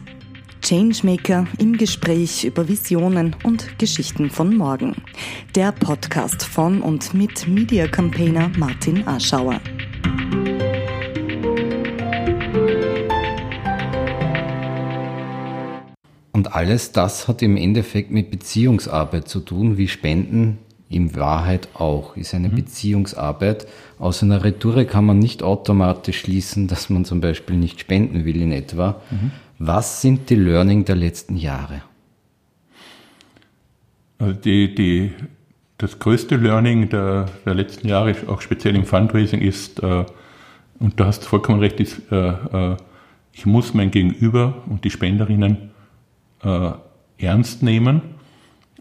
Changemaker 0.62 1.48
im 1.60 1.78
Gespräch 1.78 2.46
über 2.46 2.70
Visionen 2.70 3.36
und 3.44 3.78
Geschichten 3.78 4.30
von 4.30 4.56
morgen. 4.56 4.96
Der 5.54 5.74
Podcast 5.74 6.46
von 6.46 6.82
und 6.82 7.14
mit 7.14 7.46
Media 7.46 7.88
Campaigner 7.88 8.50
Martin 8.58 9.06
Aschauer. 9.06 9.60
Und 16.36 16.54
alles 16.54 16.92
das 16.92 17.30
hat 17.30 17.42
im 17.42 17.56
Endeffekt 17.56 18.12
mit 18.12 18.30
Beziehungsarbeit 18.30 19.30
zu 19.30 19.40
tun, 19.40 19.78
wie 19.78 19.88
Spenden 19.88 20.58
in 20.90 21.16
Wahrheit 21.16 21.70
auch, 21.76 22.18
ist 22.18 22.34
eine 22.34 22.50
mhm. 22.50 22.56
Beziehungsarbeit. 22.56 23.66
Aus 24.00 24.22
einer 24.22 24.44
Retour 24.44 24.84
kann 24.84 25.06
man 25.06 25.18
nicht 25.18 25.44
automatisch 25.44 26.20
schließen, 26.20 26.68
dass 26.68 26.90
man 26.90 27.06
zum 27.06 27.22
Beispiel 27.22 27.56
nicht 27.56 27.80
spenden 27.80 28.26
will 28.26 28.42
in 28.42 28.52
etwa. 28.52 29.02
Mhm. 29.12 29.32
Was 29.60 30.02
sind 30.02 30.30
die 30.30 30.36
Learning 30.36 30.84
der 30.84 30.98
letzten 30.98 31.38
Jahre? 31.38 31.84
Also 34.20 34.34
die, 34.34 34.76
die, 34.76 35.14
das 35.78 36.00
größte 36.00 36.36
Learning 36.36 36.90
der, 36.90 37.28
der, 37.46 37.54
letzten 37.54 37.88
Jahre, 37.88 38.14
auch 38.28 38.42
speziell 38.42 38.76
im 38.76 38.84
Fundraising, 38.84 39.40
ist, 39.40 39.82
äh, 39.82 40.04
und 40.80 41.00
da 41.00 41.06
hast 41.06 41.22
du 41.22 41.28
vollkommen 41.28 41.62
recht, 41.62 41.80
ist, 41.80 42.02
äh, 42.12 42.28
äh, 42.74 42.76
ich 43.32 43.46
muss 43.46 43.74
mein 43.74 43.90
Gegenüber 43.90 44.64
und 44.68 44.84
die 44.84 44.90
Spenderinnen 44.90 45.72
äh, 46.46 46.72
ernst 47.18 47.64
nehmen, 47.64 48.02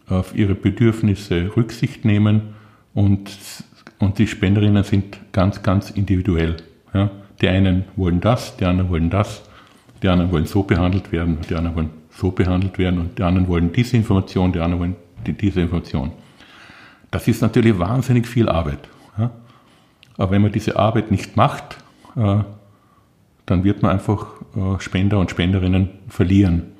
auf 0.07 0.37
ihre 0.37 0.55
Bedürfnisse 0.55 1.51
Rücksicht 1.57 2.05
nehmen 2.05 2.55
und, 2.93 3.31
und 3.99 4.19
die 4.19 4.27
Spenderinnen 4.27 4.85
sind 4.85 5.19
ganz, 5.33 5.63
ganz 5.63 5.91
individuell. 5.91 6.59
Ja? 6.93 7.11
Die 7.41 7.49
einen 7.49 7.85
wollen 7.97 8.21
das, 8.21 8.57
die 8.57 8.65
anderen 8.65 8.91
wollen 8.91 9.11
das 9.11 9.43
die 10.05 10.09
anderen 10.11 10.31
wollen 10.31 10.45
so 10.45 10.63
behandelt 10.63 11.11
werden, 11.13 11.39
die 11.49 11.55
anderen 11.55 11.77
wollen 11.77 11.91
so 12.11 12.31
behandelt 12.31 12.77
werden 12.77 13.01
und 13.01 13.19
die 13.19 13.23
anderen 13.23 13.49
wollen 13.49 13.73
diese 13.73 13.97
Information, 13.97 14.53
die 14.53 14.61
anderen 14.61 14.81
wollen 14.81 14.97
die, 15.27 15.33
diese 15.33 15.63
Information. 15.63 16.13
Das 17.11 17.27
ist 17.27 17.41
natürlich 17.41 17.79
wahnsinnig 17.79 18.29
viel 18.29 18.51
Arbeit. 18.51 18.81
Ja? 19.17 19.31
Aber 20.19 20.31
wenn 20.31 20.43
man 20.43 20.53
diese 20.53 20.79
Arbeit 20.79 21.11
nicht 21.11 21.39
macht, 21.39 21.79
äh, 22.17 22.41
dann 23.47 23.65
wird 23.65 23.81
man 23.83 23.93
einfach 23.93 24.27
äh, 24.55 24.79
Spender 24.79 25.19
und 25.19 25.31
Spenderinnen 25.31 25.89
verlieren. 26.09 26.74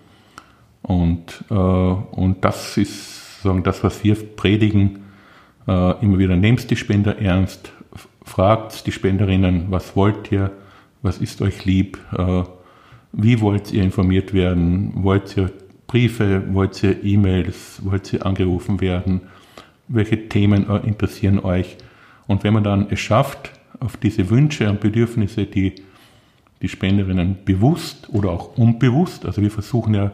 Und, 0.85 1.45
äh, 1.51 1.55
und 1.55 2.45
das 2.45 2.77
ist 2.77 3.43
sagen, 3.43 3.63
das, 3.63 3.83
was 3.83 4.05
wir 4.05 4.15
predigen, 4.15 5.01
äh, 5.67 6.03
immer 6.03 6.19
wieder, 6.19 6.37
nehmt 6.37 6.71
die 6.71 6.77
Spender 6.77 7.19
ernst, 7.19 7.73
fragt 8.23 8.87
die 8.87 8.93
Spenderinnen, 8.93 9.67
was 9.71 9.97
wollt 9.97 10.31
ihr, 10.31 10.51
was 11.03 11.19
ist 11.19 11.43
euch 11.43 11.65
lieb, 11.65 11.99
äh, 12.17 12.43
wie 13.13 13.41
wollt 13.41 13.73
ihr 13.73 13.83
informiert 13.83 14.35
werden? 14.35 14.93
Wollt 14.97 15.37
ihr 15.37 15.51
Briefe? 15.87 16.43
Wollt 16.53 16.83
ihr 16.83 17.03
E-Mails? 17.05 17.81
Wollt 17.85 18.13
ihr 18.13 18.27
angerufen 18.27 18.81
werden? 18.81 19.23
Welche 19.87 20.29
Themen 20.29 20.69
interessieren 20.85 21.39
euch? 21.39 21.77
Und 22.27 22.43
wenn 22.43 22.55
man 22.55 22.65
dann 22.65 22.89
es 22.91 22.99
schafft, 22.99 23.53
auf 23.79 23.97
diese 23.97 24.29
Wünsche 24.31 24.69
und 24.69 24.81
Bedürfnisse, 24.81 25.47
die 25.47 25.75
die 26.65 26.69
Spenderinnen 26.69 27.37
bewusst 27.45 28.09
oder 28.11 28.31
auch 28.31 28.57
unbewusst. 28.57 29.27
Also 29.27 29.43
wir 29.43 29.51
versuchen 29.51 29.95
ja 29.95 30.07
äh, 30.07 30.11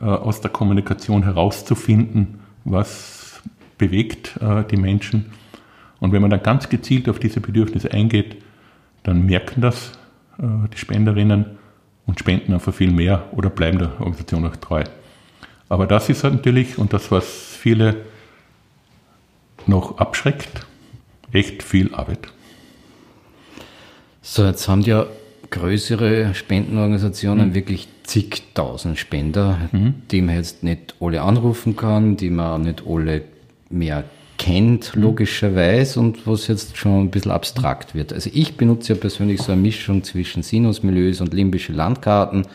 aus 0.00 0.40
der 0.40 0.50
Kommunikation 0.50 1.22
herauszufinden, 1.22 2.40
was 2.64 3.40
bewegt 3.78 4.36
äh, 4.40 4.64
die 4.64 4.76
Menschen. 4.76 5.32
Und 6.00 6.12
wenn 6.12 6.22
man 6.22 6.30
dann 6.30 6.42
ganz 6.42 6.68
gezielt 6.68 7.08
auf 7.08 7.18
diese 7.18 7.40
Bedürfnisse 7.40 7.92
eingeht, 7.92 8.36
dann 9.02 9.26
merken 9.26 9.60
das 9.60 9.92
äh, 10.38 10.68
die 10.72 10.78
Spenderinnen 10.78 11.58
und 12.06 12.18
spenden 12.18 12.52
einfach 12.52 12.74
viel 12.74 12.90
mehr 12.90 13.28
oder 13.32 13.50
bleiben 13.50 13.78
der 13.78 13.92
Organisation 14.00 14.46
auch 14.46 14.56
treu. 14.56 14.84
Aber 15.68 15.86
das 15.86 16.08
ist 16.08 16.22
natürlich, 16.22 16.78
und 16.78 16.92
das, 16.92 17.10
was 17.10 17.56
viele 17.58 17.96
noch 19.66 19.98
abschreckt, 19.98 20.66
echt 21.32 21.62
viel 21.62 21.94
Arbeit. 21.94 22.28
So, 24.20 24.44
jetzt 24.44 24.68
haben 24.68 24.82
ja 24.82 25.06
größere 25.50 26.34
Spendenorganisationen 26.34 27.50
mhm. 27.50 27.54
wirklich 27.54 27.88
zigtausend 28.04 28.98
Spender, 28.98 29.68
mhm. 29.72 29.94
die 30.10 30.22
man 30.22 30.36
jetzt 30.36 30.62
nicht 30.62 30.94
alle 31.00 31.22
anrufen 31.22 31.74
kann, 31.74 32.16
die 32.16 32.30
man 32.30 32.62
nicht 32.62 32.84
alle 32.86 33.22
mehr 33.70 34.04
kennt, 34.38 34.94
mhm. 34.94 35.02
logischerweise, 35.02 36.00
und 36.00 36.26
was 36.26 36.46
jetzt 36.46 36.76
schon 36.76 37.00
ein 37.00 37.10
bisschen 37.10 37.32
abstrakt 37.32 37.94
wird. 37.94 38.12
Also 38.12 38.30
ich 38.32 38.56
benutze 38.56 38.92
ja 38.92 38.98
persönlich 38.98 39.40
so 39.42 39.52
eine 39.52 39.60
Mischung 39.60 40.04
zwischen 40.04 40.42
Sinusmilieus 40.42 41.20
und 41.20 41.32
limbische 41.34 41.72
Landkarten, 41.72 42.46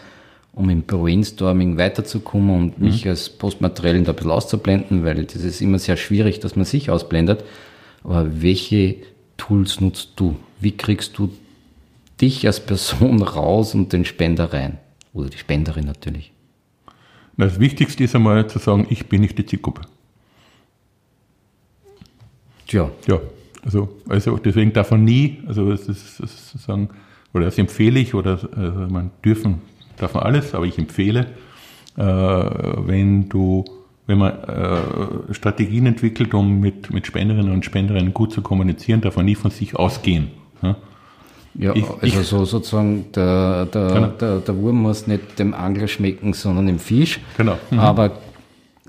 um 0.54 0.70
im 0.70 0.84
Brainstorming 0.84 1.78
weiterzukommen 1.78 2.56
und 2.56 2.80
mhm. 2.80 2.86
mich 2.86 3.08
als 3.08 3.30
Postmaterial 3.30 4.04
da 4.04 4.12
ein 4.12 4.16
bisschen 4.16 4.32
auszublenden, 4.32 5.04
weil 5.04 5.24
das 5.26 5.44
ist 5.44 5.62
immer 5.62 5.80
sehr 5.80 5.98
schwierig, 5.98 6.40
dass 6.40 6.56
man 6.56 6.66
sich 6.66 6.90
ausblendet. 6.90 7.44
Aber 8.04 8.42
welche 8.42 8.98
Tools 9.38 9.82
nutzt 9.82 10.12
du? 10.18 10.36
Wie 10.60 10.72
kriegst 10.72 11.18
du 11.18 11.32
dich 12.22 12.46
als 12.46 12.60
Person 12.60 13.22
raus 13.24 13.74
und 13.74 13.94
den 13.94 14.06
Spender 14.06 14.54
rein? 14.54 14.78
Oder 15.14 15.30
die 15.30 15.38
Spenderin 15.38 15.86
natürlich. 15.86 16.32
Das 17.38 17.60
Wichtigste 17.60 18.04
ist 18.04 18.16
einmal 18.16 18.48
zu 18.50 18.60
sagen, 18.60 18.86
ich 18.90 19.08
bin 19.08 19.22
nicht 19.22 19.38
die 19.38 19.46
Zielgruppe. 19.46 19.82
Tja. 22.68 22.92
Ja, 23.08 23.20
also, 23.64 23.90
also 24.08 24.38
deswegen 24.38 24.74
darf 24.74 24.92
man 24.92 25.04
nie, 25.04 25.40
also 25.48 25.70
das 25.72 25.88
ist, 25.88 26.20
das 26.20 26.34
ist 26.34 26.50
sozusagen, 26.52 26.90
oder 27.34 27.46
das 27.46 27.58
empfehle 27.58 28.00
ich, 28.00 28.14
oder 28.14 28.32
also 28.32 28.80
man 28.90 29.12
dürfen, 29.24 29.62
darf 29.98 30.14
man 30.14 30.24
alles, 30.24 30.54
aber 30.54 30.66
ich 30.66 30.78
empfehle, 30.78 31.28
äh, 31.98 32.02
wenn 32.04 33.28
du, 33.30 33.66
wenn 34.06 34.18
man 34.18 34.32
äh, 34.32 35.34
Strategien 35.34 35.86
entwickelt, 35.86 36.34
um 36.34 36.60
mit, 36.60 36.92
mit 36.94 37.08
Spenderinnen 37.08 37.52
und 37.52 37.66
Spenderinnen 37.66 38.14
gut 38.14 38.34
zu 38.34 38.42
kommunizieren, 38.42 39.02
darf 39.02 39.16
man 39.16 39.26
nie 39.26 39.36
von 39.36 39.52
sich 39.52 39.76
ausgehen. 39.76 40.32
Ja? 40.62 40.78
Ja, 41.60 41.76
ich, 41.76 41.84
also 41.90 42.00
ich, 42.04 42.16
so 42.16 42.46
sozusagen, 42.46 43.12
der, 43.12 43.66
der, 43.66 43.88
genau. 43.88 44.08
der, 44.08 44.38
der 44.38 44.58
Wurm 44.58 44.82
muss 44.82 45.08
nicht 45.08 45.38
dem 45.40 45.54
Angler 45.54 45.90
schmecken, 45.90 46.32
sondern 46.32 46.68
dem 46.68 46.80
Fisch. 46.80 47.20
Genau. 47.36 47.58
Mhm. 47.70 47.80
Aber 47.80 48.12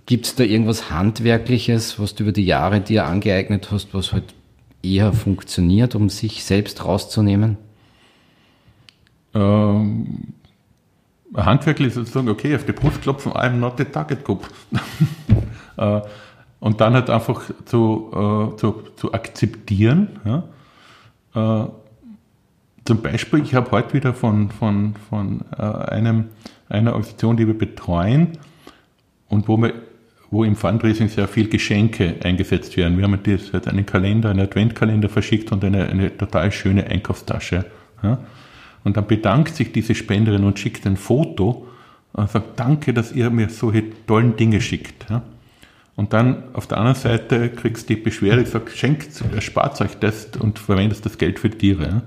gibt 0.07 0.27
es 0.27 0.37
da 0.37 0.45
irgendwas 0.45 0.89
Handwerkliches, 0.89 1.99
was 1.99 2.15
du 2.15 2.23
über 2.23 2.33
die 2.33 2.45
Jahre 2.45 2.81
dir 2.81 3.07
angeeignet 3.07 3.73
hast, 3.73 3.93
was 3.93 4.13
halt 4.13 4.35
eher 4.85 5.13
funktioniert, 5.13 5.97
um 5.97 6.09
sich 6.09 6.45
selbst 6.45 6.85
rauszunehmen? 6.85 7.57
Ähm, 9.35 10.35
handwerklich 11.35 11.93
sozusagen, 11.93 12.29
okay, 12.29 12.55
auf 12.55 12.67
die 12.67 12.73
Brust 12.73 13.03
klopfen, 13.03 13.33
I'm 13.33 13.55
not 13.55 13.79
the 13.79 13.85
target 13.85 14.25
group. 14.25 14.49
äh, 15.77 16.01
und 16.61 16.81
dann 16.81 16.95
halt 16.95 17.11
einfach 17.11 17.43
zu, 17.65 18.11
äh, 18.13 18.57
zu, 18.59 18.83
zu 18.95 19.13
akzeptieren, 19.13 20.21
ja, 20.25 21.65
äh, 21.65 21.69
zum 22.91 23.03
Beispiel, 23.03 23.41
ich 23.45 23.55
habe 23.55 23.71
heute 23.71 23.95
wieder 23.95 24.13
von, 24.15 24.51
von, 24.51 24.97
von 25.09 25.43
äh, 25.57 25.63
einem, 25.63 26.25
einer 26.69 26.91
Organisation, 26.91 27.37
die 27.37 27.47
wir 27.47 27.57
betreuen 27.57 28.37
und 29.29 29.47
wo, 29.47 29.57
wir, 29.59 29.75
wo 30.33 30.43
im 30.43 30.57
Fundraising 30.57 31.07
sehr 31.07 31.29
viel 31.29 31.49
Geschenke 31.49 32.17
eingesetzt 32.25 32.77
werden. 32.77 32.99
Wir 32.99 33.05
haben 33.05 33.17
jetzt 33.25 33.69
einen 33.69 33.87
Kalender, 33.87 34.31
einen 34.31 34.41
Adventkalender 34.41 35.09
verschickt 35.09 35.53
und 35.53 35.63
eine, 35.63 35.89
eine 35.89 36.17
total 36.17 36.51
schöne 36.51 36.85
Einkaufstasche. 36.85 37.65
Ja? 38.03 38.19
Und 38.83 38.97
dann 38.97 39.07
bedankt 39.07 39.55
sich 39.55 39.71
diese 39.71 39.95
Spenderin 39.95 40.43
und 40.43 40.59
schickt 40.59 40.85
ein 40.85 40.97
Foto 40.97 41.69
und 42.13 42.29
sagt, 42.29 42.59
danke, 42.59 42.93
dass 42.93 43.13
ihr 43.13 43.31
mir 43.31 43.51
solche 43.51 43.85
tollen 44.09 44.35
Dinge 44.35 44.61
schickt. 44.61 45.09
Ja? 45.09 45.23
Und 45.95 46.13
dann 46.13 46.43
auf 46.55 46.67
der 46.67 46.79
anderen 46.79 46.99
Seite 46.99 47.51
kriegst 47.51 47.89
du 47.89 47.95
die 47.95 48.01
Beschwerde, 48.01 48.45
sagt, 48.47 48.77
schenkt, 48.77 49.11
spart 49.39 49.81
euch 49.81 49.95
das 50.01 50.27
und 50.41 50.59
verwendet 50.59 51.07
das 51.07 51.19
Geld 51.19 51.39
für 51.39 51.51
Tiere. 51.51 51.85
Ja? 51.85 52.03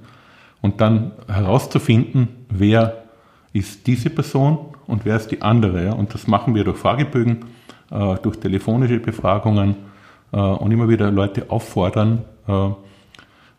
Und 0.64 0.80
dann 0.80 1.12
herauszufinden, 1.28 2.30
wer 2.50 3.04
ist 3.52 3.86
diese 3.86 4.10
Person 4.10 4.58
und 4.88 5.04
wer 5.04 5.18
ist 5.18 5.28
die 5.28 5.42
andere. 5.42 5.86
Ja? 5.86 5.94
Und 5.94 6.14
das 6.14 6.26
machen 6.26 6.56
wir 6.56 6.64
durch 6.64 6.78
Fragebögen, 6.78 7.46
äh, 7.92 8.16
durch 8.24 8.40
telefonische 8.40 9.00
Befragungen 9.00 9.76
äh, 10.32 10.38
und 10.38 10.72
immer 10.72 10.88
wieder 10.88 11.12
Leute 11.12 11.52
auffordern. 11.52 12.24
Äh, 12.48 12.70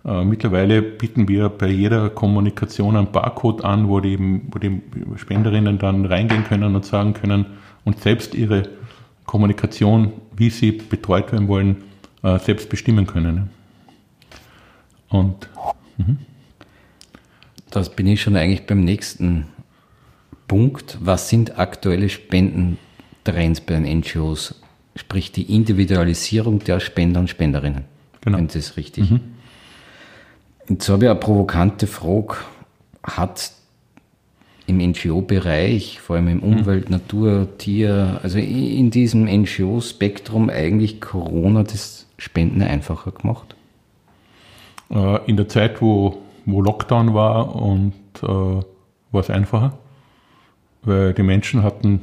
äh 0.07 0.25
mittlerweile 0.25 0.81
bieten 0.81 1.29
wir 1.29 1.51
bei 1.51 1.69
jeder 1.69 2.09
Kommunikation 2.09 2.97
einen 2.97 3.13
Barcode 3.13 3.65
an, 3.67 3.89
wo 3.91 4.01
die, 4.01 4.19
wo 4.51 4.59
die 4.59 4.81
Spenderinnen 5.17 5.79
dann 5.79 6.07
reingehen 6.07 6.45
können 6.45 6.75
und 6.75 6.87
sagen 6.87 7.13
können 7.13 7.45
und 7.85 8.01
selbst 8.01 8.35
ihre 8.35 8.63
Kommunikation, 9.27 10.15
wie 10.35 10.49
sie 10.49 10.73
betreut 10.73 11.33
werden 11.33 11.49
wollen, 11.49 11.85
äh, 12.23 12.39
selbst 12.39 12.71
bestimmen 12.71 13.07
können. 13.07 13.51
Und 15.11 15.51
mhm. 15.99 16.17
Das 17.75 17.91
bin 17.91 18.07
ich 18.07 18.23
schon 18.23 18.37
eigentlich 18.37 18.67
beim 18.67 18.85
nächsten 18.85 19.47
Punkt. 20.47 20.97
Was 21.01 21.29
sind 21.29 21.59
aktuelle 21.59 22.09
Spendentrends 22.09 23.61
bei 23.63 23.75
den 23.75 23.99
NGOs? 23.99 24.55
Sprich 24.95 25.33
die 25.33 25.53
Individualisierung 25.53 26.61
der 26.61 26.79
Spender 26.79 27.19
und 27.19 27.29
Spenderinnen. 27.29 27.83
Genau. 28.21 28.39
Wenn 28.39 28.47
das 28.47 28.77
richtig. 28.77 29.11
Mhm. 29.11 29.21
Jetzt 30.69 30.89
habe 30.89 31.07
ich 31.07 31.11
eine 31.11 31.19
provokante 31.19 31.89
Frage. 31.89 32.37
Hat 33.03 33.51
im 34.69 34.79
NGO-Bereich, 34.79 35.99
vor 35.99 36.15
allem 36.15 36.29
im 36.29 36.37
mhm. 36.37 36.43
Umwelt-, 36.45 36.91
Natur-, 36.91 37.59
Tier, 37.59 38.21
also 38.23 38.39
in 38.39 38.93
diesem 38.93 39.25
NGO-Spektrum 39.25 40.49
eigentlich 40.49 41.01
Corona 41.01 41.65
das 41.65 42.07
Spenden 42.19 42.63
einfacher 42.63 43.11
gemacht? 43.11 43.57
Äh, 44.91 45.29
in 45.29 45.37
der 45.37 45.49
Zeit, 45.49 45.83
wo 45.83 46.23
wo 46.47 46.61
Lockdown 46.61 47.15
war 47.15 47.55
und 47.55 47.95
äh, 48.23 48.27
war 48.27 49.21
es 49.21 49.31
einfacher, 49.31 49.79
weil 50.83 51.15
die 51.15 51.23
Menschen 51.23 51.63
hatten 51.63 52.01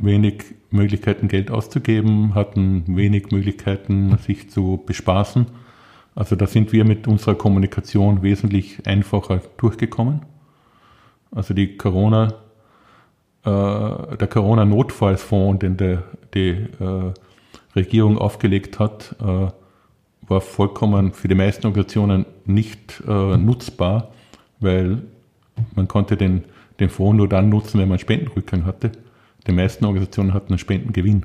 wenig 0.00 0.44
Möglichkeiten, 0.70 1.28
Geld 1.28 1.50
auszugeben, 1.50 2.34
hatten 2.34 2.84
wenig 2.88 3.30
Möglichkeiten, 3.30 4.16
sich 4.18 4.50
zu 4.50 4.82
bespaßen. 4.84 5.46
Also 6.14 6.36
da 6.36 6.46
sind 6.46 6.72
wir 6.72 6.84
mit 6.84 7.06
unserer 7.06 7.36
Kommunikation 7.36 8.22
wesentlich 8.22 8.86
einfacher 8.86 9.40
durchgekommen. 9.56 10.22
Also 11.30 11.54
die 11.54 11.76
Corona, 11.76 12.34
äh, 13.44 14.16
der 14.16 14.28
Corona-Notfallsfonds, 14.28 15.60
den 15.60 15.76
der, 15.76 16.02
die 16.34 16.48
äh, 16.50 17.12
Regierung 17.76 18.18
aufgelegt 18.18 18.78
hat, 18.78 19.14
äh, 19.20 19.48
war 20.28 20.40
vollkommen 20.40 21.12
für 21.12 21.28
die 21.28 21.34
meisten 21.34 21.66
Organisationen 21.66 22.26
nicht 22.44 23.02
äh, 23.06 23.36
nutzbar, 23.36 24.12
weil 24.60 25.02
man 25.74 25.88
konnte 25.88 26.16
den, 26.16 26.44
den 26.80 26.88
Fonds 26.88 27.16
nur 27.16 27.28
dann 27.28 27.48
nutzen, 27.48 27.80
wenn 27.80 27.88
man 27.88 27.98
Spendenrückgang 27.98 28.64
hatte. 28.64 28.92
Die 29.46 29.52
meisten 29.52 29.84
Organisationen 29.84 30.34
hatten 30.34 30.52
einen 30.52 30.58
Spendengewinn 30.58 31.24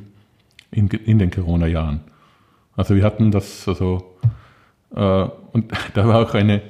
in, 0.72 0.88
in 0.88 1.20
den 1.20 1.32
Corona-Jahren. 1.32 2.02
Also 2.76 2.96
wir 2.96 3.04
hatten 3.04 3.32
das, 3.32 3.68
also, 3.68 4.16
äh, 4.96 5.28
und 5.52 5.72
da 5.94 6.08
war 6.08 6.28
auch 6.28 6.34
eine, 6.34 6.62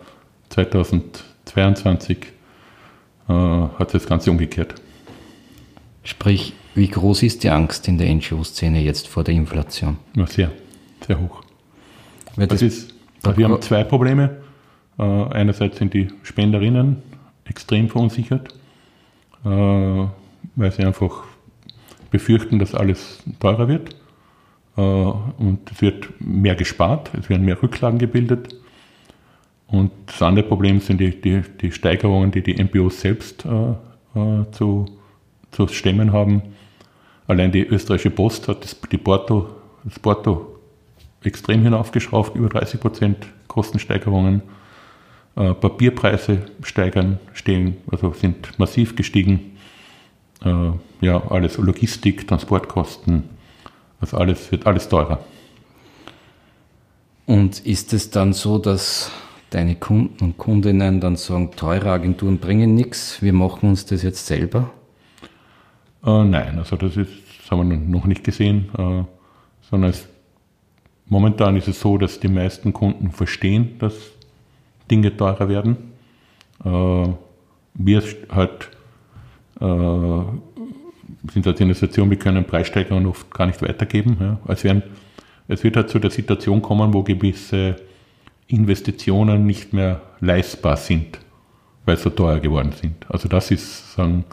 2022 0.50 2.18
äh, 3.28 3.33
hat 3.33 3.94
das 3.94 4.07
Ganze 4.07 4.31
umgekehrt. 4.31 4.74
Sprich, 6.05 6.55
wie 6.74 6.88
groß 6.88 7.22
ist 7.22 7.44
die 7.44 7.50
Angst 7.50 7.87
in 7.88 7.98
der 7.98 8.12
NGO-Szene 8.12 8.83
jetzt 8.83 9.09
vor 9.09 9.24
der 9.24 9.35
Inflation? 9.35 9.98
Ja, 10.16 10.26
sehr, 10.26 10.50
sehr 11.07 11.20
hoch. 11.20 11.42
Weil 12.37 12.46
Das 12.46 12.61
das 12.61 12.74
ist, 12.74 12.94
wir 13.37 13.44
haben 13.44 13.61
zwei 13.62 13.85
Probleme. 13.85 14.38
Äh, 14.98 15.02
einerseits 15.02 15.78
sind 15.78 15.94
die 15.94 16.09
Spenderinnen 16.22 17.02
extrem 17.44 17.88
verunsichert, 17.88 18.55
äh, 19.44 19.48
weil 19.48 20.72
sie 20.72 20.85
einfach 20.85 21.24
befürchten, 22.12 22.61
dass 22.61 22.75
alles 22.75 23.22
teurer 23.40 23.66
wird. 23.66 23.96
Äh, 24.77 24.81
und 24.81 25.59
es 25.70 25.83
wird 25.83 26.09
mehr 26.20 26.55
gespart, 26.55 27.11
es 27.18 27.29
werden 27.29 27.44
mehr 27.44 27.61
Rücklagen 27.61 27.98
gebildet. 27.98 28.55
Und 29.66 29.90
das 30.07 30.22
andere 30.22 30.46
Problem 30.46 30.81
sind 30.81 31.01
die, 31.01 31.20
die, 31.20 31.42
die 31.61 31.72
Steigerungen, 31.72 32.31
die 32.31 32.42
die 32.42 32.62
MBOs 32.62 33.01
selbst 33.01 33.44
äh, 33.44 33.70
äh, 34.18 34.51
zu, 34.53 34.87
zu 35.51 35.66
stemmen 35.68 36.12
haben. 36.12 36.42
Allein 37.27 37.51
die 37.51 37.66
österreichische 37.66 38.11
Post 38.11 38.48
hat 38.48 38.62
das, 38.62 38.79
die 38.90 38.98
Porto, 38.98 39.48
das 39.85 39.98
Porto 39.98 40.59
extrem 41.25 41.62
hinaufgeschraubt, 41.62 42.37
über 42.37 42.48
30 42.48 42.81
Prozent 42.81 43.27
Kostensteigerungen. 43.48 44.42
Äh, 45.37 45.55
Papierpreise 45.55 46.42
steigern, 46.62 47.18
stehen, 47.33 47.79
also 47.90 48.12
sind 48.12 48.59
massiv 48.59 48.96
gestiegen. 48.96 49.52
Äh, 50.44 50.72
ja, 51.00 51.22
alles 51.31 51.59
Logistik, 51.59 52.26
Transportkosten, 52.26 53.24
also 54.00 54.16
alles 54.16 54.50
wird 54.50 54.66
alles 54.66 54.88
teurer. 54.88 55.20
Und 57.26 57.61
ist 57.61 57.92
es 57.92 58.11
dann 58.11 58.33
so, 58.33 58.59
dass 58.59 59.11
deine 59.50 59.76
Kunden 59.76 60.24
und 60.24 60.38
Kundinnen 60.38 61.00
dann 61.00 61.16
sagen, 61.16 61.52
teure 61.55 61.90
Agenturen 61.90 62.38
bringen 62.38 62.74
nichts, 62.74 63.22
wir 63.22 63.33
machen 63.33 63.68
uns 63.68 63.87
das 63.87 64.02
jetzt 64.02 64.26
selber? 64.26 64.70
Äh, 66.05 66.24
nein, 66.24 66.59
also 66.59 66.76
das, 66.76 66.96
ist, 66.96 67.11
das 67.38 67.50
haben 67.50 67.70
wir 67.70 67.76
noch 67.76 68.07
nicht 68.07 68.24
gesehen, 68.24 68.70
äh, 68.76 69.05
sondern 69.70 69.90
es, 69.90 70.09
momentan 71.07 71.57
ist 71.57 71.68
es 71.68 71.81
so, 71.81 71.98
dass 71.98 72.18
die 72.18 72.28
meisten 72.28 72.72
Kunden 72.72 73.12
verstehen, 73.12 73.78
dass 73.78 73.94
Dinge 74.90 75.16
teurer 75.16 75.48
werden. 75.48 75.76
Äh, 76.64 77.09
wir 77.74 78.02
halt 78.31 78.70
sind 79.62 81.46
als 81.46 81.61
in 81.61 81.68
der 81.68 81.75
Situation, 81.75 82.11
wir 82.11 82.18
können 82.18 82.44
Preissteigerungen 82.44 83.07
oft 83.07 83.31
gar 83.33 83.46
nicht 83.46 83.62
weitergeben. 83.62 84.16
Ja. 84.20 84.38
Es, 84.48 84.64
werden, 84.64 84.83
es 85.48 85.62
wird 85.62 85.77
halt 85.77 85.88
zu 85.88 85.98
der 85.98 86.11
Situation 86.11 86.62
kommen, 86.62 86.92
wo 86.92 87.03
gewisse 87.03 87.77
Investitionen 88.48 89.46
nicht 89.46 89.72
mehr 89.72 90.01
leistbar 90.20 90.77
sind, 90.77 91.18
weil 91.87 91.96
sie 91.96 92.05
so 92.05 92.11
teuer 92.11 92.40
geworden 92.40 92.72
sind. 92.72 93.09
Also 93.09 93.29
das 93.29 93.51
ist, 93.51 93.94
sagen, 93.94 94.25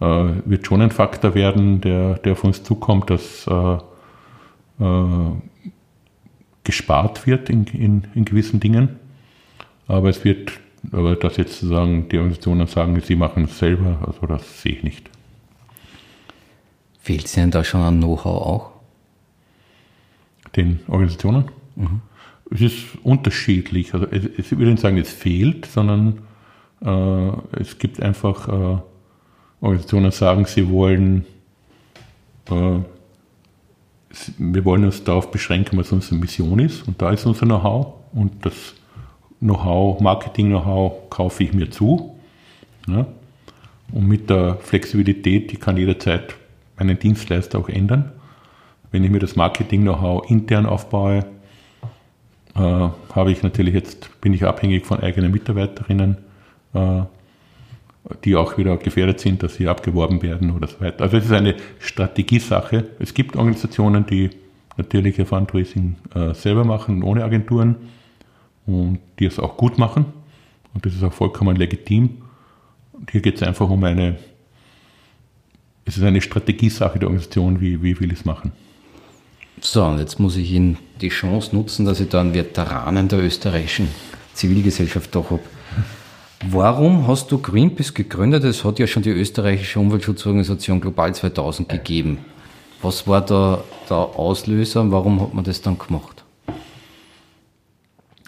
äh, 0.00 0.04
wird 0.44 0.66
schon 0.66 0.82
ein 0.82 0.90
Faktor 0.90 1.34
werden, 1.34 1.80
der, 1.80 2.14
der 2.14 2.32
auf 2.32 2.44
uns 2.44 2.62
zukommt, 2.62 3.10
dass 3.10 3.46
äh, 3.46 3.78
äh, 4.80 5.30
gespart 6.62 7.26
wird 7.26 7.50
in, 7.50 7.64
in, 7.64 8.04
in 8.14 8.24
gewissen 8.24 8.60
Dingen. 8.60 9.00
Aber 9.86 10.08
es 10.08 10.24
wird, 10.24 10.52
aber 10.92 11.16
das 11.16 11.36
jetzt 11.36 11.58
zu 11.58 11.66
sagen, 11.66 12.08
die 12.08 12.18
Organisationen 12.18 12.66
sagen, 12.66 13.00
sie 13.00 13.16
machen 13.16 13.44
es 13.44 13.58
selber, 13.58 13.98
also 14.06 14.26
das 14.26 14.62
sehe 14.62 14.72
ich 14.72 14.82
nicht. 14.82 15.10
Fehlt 17.00 17.26
es 17.26 17.36
Ihnen 17.36 17.50
da 17.50 17.62
schon 17.64 17.82
an 17.82 17.98
Know-how 17.98 18.26
auch? 18.26 18.70
Den 20.56 20.80
Organisationen? 20.88 21.44
Es 22.50 22.60
ist 22.60 22.76
unterschiedlich. 23.02 23.92
Also 23.92 24.06
es, 24.06 24.24
ich 24.38 24.50
würde 24.52 24.70
nicht 24.70 24.80
sagen, 24.80 24.96
es 24.96 25.12
fehlt, 25.12 25.66
sondern 25.66 26.22
äh, 26.80 27.60
es 27.60 27.78
gibt 27.78 28.00
einfach 28.00 28.48
äh, 28.48 28.78
Organisationen, 29.60 30.10
die 30.10 30.16
sagen, 30.16 30.46
sie 30.46 30.68
wollen, 30.70 31.26
äh, 32.48 32.78
wir 34.38 34.64
wollen 34.64 34.84
uns 34.84 35.04
darauf 35.04 35.30
beschränken, 35.30 35.78
was 35.78 35.92
unsere 35.92 36.16
Mission 36.16 36.58
ist. 36.58 36.86
Und 36.86 37.02
da 37.02 37.10
ist 37.10 37.26
unser 37.26 37.46
Know-how. 37.46 37.94
Und 38.12 38.46
das 38.46 38.74
Know-how, 39.40 40.00
Marketing-Know-how 40.00 41.10
kaufe 41.10 41.44
ich 41.44 41.52
mir 41.52 41.70
zu. 41.70 42.16
Ja? 42.86 43.06
Und 43.92 44.08
mit 44.08 44.30
der 44.30 44.56
Flexibilität, 44.56 45.52
die 45.52 45.56
kann 45.56 45.76
jederzeit 45.76 46.34
meinen 46.78 46.98
Dienstleister 46.98 47.58
auch 47.58 47.68
ändern. 47.68 48.12
Wenn 48.90 49.04
ich 49.04 49.10
mir 49.10 49.18
das 49.18 49.36
Marketing-Know-how 49.36 50.30
intern 50.30 50.66
aufbaue, 50.66 51.26
äh, 52.56 52.60
habe 52.60 53.32
ich 53.32 53.42
natürlich 53.42 53.74
jetzt, 53.74 54.20
bin 54.20 54.32
ich 54.32 54.44
abhängig 54.44 54.86
von 54.86 55.00
eigenen 55.00 55.32
Mitarbeiterinnen, 55.32 56.18
äh, 56.74 57.02
die 58.24 58.36
auch 58.36 58.58
wieder 58.58 58.76
gefährdet 58.76 59.20
sind, 59.20 59.42
dass 59.42 59.54
sie 59.54 59.66
abgeworben 59.66 60.22
werden 60.22 60.50
oder 60.52 60.68
so 60.68 60.80
weiter. 60.80 61.04
Also 61.04 61.16
es 61.16 61.24
ist 61.24 61.32
eine 61.32 61.56
Strategiesache. 61.78 62.84
Es 62.98 63.14
gibt 63.14 63.36
Organisationen, 63.36 64.06
die 64.06 64.30
natürlich 64.76 65.18
ihr 65.18 65.26
Fundraising 65.26 65.96
äh, 66.14 66.34
selber 66.34 66.64
machen, 66.64 67.02
ohne 67.02 67.24
Agenturen 67.24 67.76
und 68.66 68.98
die 69.18 69.26
es 69.26 69.38
auch 69.38 69.56
gut 69.56 69.78
machen. 69.78 70.06
Und 70.72 70.84
das 70.84 70.94
ist 70.94 71.02
auch 71.02 71.12
vollkommen 71.12 71.56
legitim. 71.56 72.22
Und 72.92 73.10
hier 73.10 73.20
geht 73.20 73.36
es 73.36 73.42
einfach 73.42 73.68
um 73.68 73.84
eine, 73.84 74.16
es 75.84 75.96
ist 75.96 76.02
eine 76.02 76.20
Strategiesache 76.20 76.98
der 76.98 77.08
Organisation, 77.08 77.60
wie, 77.60 77.82
wie 77.82 77.98
will 78.00 78.12
ich 78.12 78.20
es 78.20 78.24
machen. 78.24 78.52
So, 79.60 79.84
und 79.84 79.98
jetzt 79.98 80.18
muss 80.18 80.36
ich 80.36 80.50
Ihnen 80.52 80.78
die 81.00 81.08
Chance 81.08 81.54
nutzen, 81.54 81.86
dass 81.86 82.00
ich 82.00 82.08
da 82.08 82.20
einen 82.20 82.34
Veteranen 82.34 83.08
der 83.08 83.20
österreichischen 83.20 83.88
Zivilgesellschaft 84.34 85.14
doch 85.14 85.30
habe. 85.30 85.42
Warum 86.50 87.06
hast 87.06 87.32
du 87.32 87.38
Greenpeace 87.38 87.94
gegründet? 87.94 88.44
Es 88.44 88.64
hat 88.64 88.78
ja 88.78 88.86
schon 88.86 89.02
die 89.02 89.10
österreichische 89.10 89.80
Umweltschutzorganisation 89.80 90.80
Global 90.80 91.14
2000 91.14 91.68
gegeben. 91.68 92.18
Was 92.82 93.06
war 93.06 93.22
da 93.22 93.64
der 93.88 93.96
Auslöser 93.96 94.82
und 94.82 94.92
warum 94.92 95.22
hat 95.22 95.32
man 95.32 95.44
das 95.44 95.62
dann 95.62 95.78
gemacht? 95.78 96.13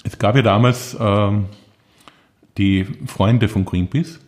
Es 0.07 0.16
gab 0.21 0.37
ja 0.37 0.42
damals 0.42 0.97
ähm, 1.01 1.47
die 2.59 2.85
Freunde 3.07 3.49
von 3.49 3.64
Greenpeace. 3.64 4.21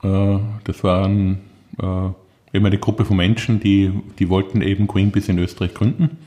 Äh, 0.00 0.38
das 0.62 0.84
waren 0.84 1.40
äh, 1.80 2.56
eben 2.56 2.66
eine 2.66 2.78
Gruppe 2.78 3.04
von 3.04 3.16
Menschen, 3.16 3.58
die, 3.58 3.90
die 4.20 4.28
wollten 4.28 4.62
eben 4.62 4.86
Greenpeace 4.86 5.30
in 5.30 5.38
Österreich 5.40 5.74
gründen 5.74 6.18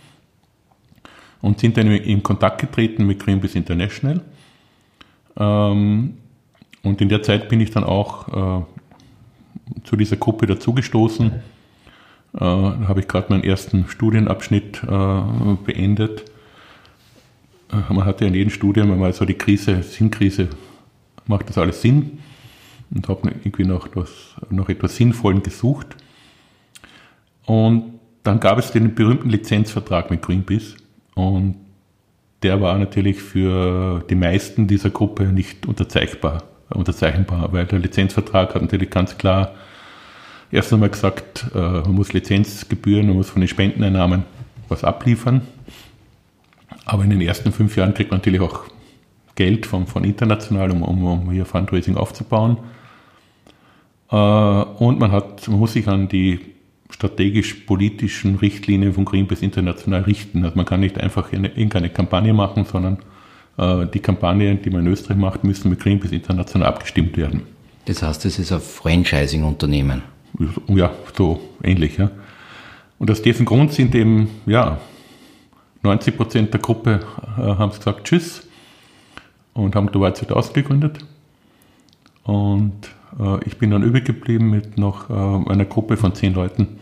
und 1.42 1.60
sind 1.60 1.78
dann 1.78 1.88
in 1.88 2.22
Kontakt 2.22 2.60
getreten 2.60 3.08
mit 3.08 3.20
Greenpeace 3.20 3.56
International. 3.56 4.20
Ähm, 5.38 6.18
und 6.84 7.00
in 7.00 7.08
der 7.08 7.24
Zeit 7.24 7.48
bin 7.48 7.62
ich 7.62 7.72
dann 7.72 7.86
auch 7.86 8.28
äh, 8.60 8.66
zu 9.86 9.96
dieser 9.96 10.18
Gruppe 10.18 10.48
dazugestoßen. 10.48 11.28
Äh, 11.32 11.40
da 12.34 12.88
habe 12.90 13.00
ich 13.00 13.08
gerade 13.08 13.28
meinen 13.30 13.46
ersten 13.46 13.88
Studienabschnitt 13.88 14.84
äh, 14.84 15.22
beendet 15.64 16.26
man 17.90 18.06
hatte 18.06 18.26
in 18.26 18.34
jedem 18.34 18.50
Studium 18.50 18.98
mal 18.98 19.14
so 19.14 19.26
die 19.26 19.34
Krise, 19.34 19.84
Sinnkrise, 19.84 20.50
macht 21.28 21.50
das 21.50 21.58
alles 21.58 21.82
Sinn? 21.82 22.20
Und 22.94 23.08
habe 23.10 23.32
irgendwie 23.44 23.66
noch, 23.66 23.88
etwas, 23.88 24.10
noch 24.50 24.70
etwas 24.70 24.96
Sinnvollen 24.96 25.42
gesucht. 25.42 25.96
Und 27.46 28.00
dann 28.24 28.40
gab 28.40 28.58
es 28.58 28.72
den 28.72 28.96
berühmten 28.96 29.30
Lizenzvertrag 29.30 30.12
mit 30.12 30.22
Greenpeace. 30.22 30.76
Und 31.16 31.56
der 32.44 32.62
war 32.62 32.78
natürlich 32.78 33.22
für 33.22 34.04
die 34.10 34.16
meisten 34.16 34.68
dieser 34.68 34.90
Gruppe 34.90 35.24
nicht 35.26 35.66
unterzeichnbar, 35.66 36.44
unterzeichnbar 36.70 37.52
weil 37.54 37.66
der 37.66 37.80
Lizenzvertrag 37.80 38.54
hat 38.54 38.62
natürlich 38.62 38.90
ganz 38.90 39.18
klar 39.18 39.56
erst 40.52 40.72
einmal 40.74 40.90
gesagt, 40.90 41.46
äh, 41.54 41.58
man 41.58 41.94
muss 41.94 42.14
Lizenzgebühren, 42.14 43.08
man 43.08 43.18
muss 43.18 43.30
von 43.30 43.42
den 43.42 43.48
Spendeneinnahmen 43.48 44.24
was 44.70 44.84
abliefern. 44.84 45.42
Aber 46.86 47.04
in 47.04 47.10
den 47.10 47.22
ersten 47.22 47.52
fünf 47.52 47.76
Jahren 47.76 47.94
kriegt 47.94 48.12
man 48.12 48.20
natürlich 48.20 48.42
auch 48.42 48.66
Geld 49.36 49.66
von, 49.66 49.88
von 49.88 50.04
international, 50.04 50.72
um, 50.72 50.84
um, 50.84 51.04
um 51.06 51.32
hier 51.32 51.46
Fundraising 51.46 51.98
aufzubauen. 51.98 52.58
Äh, 54.12 54.16
und 54.16 55.00
man, 55.00 55.12
hat, 55.12 55.48
man 55.48 55.60
muss 55.60 55.74
sich 55.74 55.88
an 55.88 56.08
die 56.08 56.40
strategisch-politischen 56.90 58.36
Richtlinien 58.36 58.94
von 58.94 59.06
Greenpeace 59.06 59.42
international 59.42 60.02
richten. 60.02 60.44
Also 60.44 60.56
man 60.56 60.66
kann 60.66 60.80
nicht 60.80 61.00
einfach 61.00 61.32
eine, 61.34 61.50
irgendeine 61.50 61.90
Kampagne 61.90 62.34
machen, 62.34 62.66
sondern 62.66 63.00
äh, 63.58 63.88
die 63.92 64.00
Kampagnen, 64.00 64.62
die 64.62 64.70
man 64.70 64.86
in 64.86 64.92
Österreich 64.92 65.18
macht, 65.18 65.44
müssen 65.44 65.70
mit 65.70 65.80
Greenpeace 65.80 66.12
international 66.12 66.68
abgestimmt 66.68 67.18
werden. 67.18 67.42
Das 67.86 68.02
heißt, 68.02 68.26
es 68.26 68.40
ist 68.40 68.52
ein 68.52 68.62
Franchising-Unternehmen. 68.62 70.02
Ja, 70.68 70.92
so 71.16 71.40
ähnlich. 71.64 71.98
Ja. 71.98 72.12
Und 72.98 73.12
aus 73.12 73.22
diesem 73.22 73.46
Grund 73.46 73.74
sind 73.74 73.94
eben, 73.96 74.30
ja, 74.46 74.80
90 75.86 76.18
Prozent 76.18 76.54
der 76.54 76.60
Gruppe 76.60 77.00
äh, 77.38 77.42
haben 77.42 77.72
gesagt 77.72 78.06
Tschüss 78.06 78.46
und 79.54 79.76
haben 79.76 79.88
Global 79.88 80.16
2000 80.16 80.54
gegründet. 80.54 81.00
Und 82.24 82.90
äh, 83.20 83.44
ich 83.46 83.58
bin 83.58 83.72
dann 83.72 83.84
übrig 83.84 84.06
geblieben 84.06 84.50
mit 84.50 84.78
noch 84.78 85.10
äh, 85.10 85.14
einer 85.14 85.66
Gruppe 85.66 85.96
von 85.96 86.14
zehn 86.14 86.34
Leuten. 86.34 86.80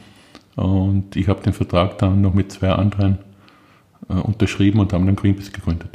Und 0.55 1.15
ich 1.15 1.27
habe 1.27 1.41
den 1.41 1.53
Vertrag 1.53 1.97
dann 1.97 2.21
noch 2.21 2.33
mit 2.33 2.51
zwei 2.51 2.71
anderen 2.71 3.19
äh, 4.09 4.13
unterschrieben 4.13 4.79
und 4.79 4.93
haben 4.93 5.05
dann 5.05 5.15
Greenpeace 5.15 5.51
gegründet. 5.51 5.89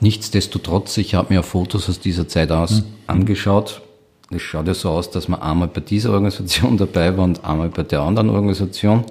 Nichtsdestotrotz, 0.00 0.96
ich 0.96 1.14
habe 1.14 1.34
mir 1.34 1.42
Fotos 1.42 1.88
aus 1.88 2.00
dieser 2.00 2.28
Zeit 2.28 2.52
aus 2.52 2.84
angeschaut. 3.06 3.82
es 4.30 4.42
schaut 4.42 4.68
ja 4.68 4.74
so 4.74 4.90
aus, 4.90 5.10
dass 5.10 5.28
man 5.28 5.42
einmal 5.42 5.68
bei 5.68 5.80
dieser 5.80 6.12
Organisation 6.12 6.76
dabei 6.76 7.16
war 7.16 7.24
und 7.24 7.44
einmal 7.44 7.68
bei 7.68 7.82
der 7.82 8.02
anderen 8.02 8.30
Organisation 8.30 9.04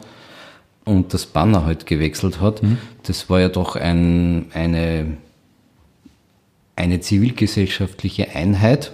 und 0.87 1.13
das 1.13 1.25
Banner 1.25 1.65
halt 1.65 1.85
gewechselt 1.85 2.39
hat. 2.39 2.63
Mhm. 2.63 2.77
Das 3.03 3.29
war 3.29 3.41
ja 3.41 3.49
doch 3.49 3.75
ein, 3.75 4.45
eine, 4.53 5.17
eine 6.75 6.99
zivilgesellschaftliche 7.01 8.29
Einheit. 8.35 8.93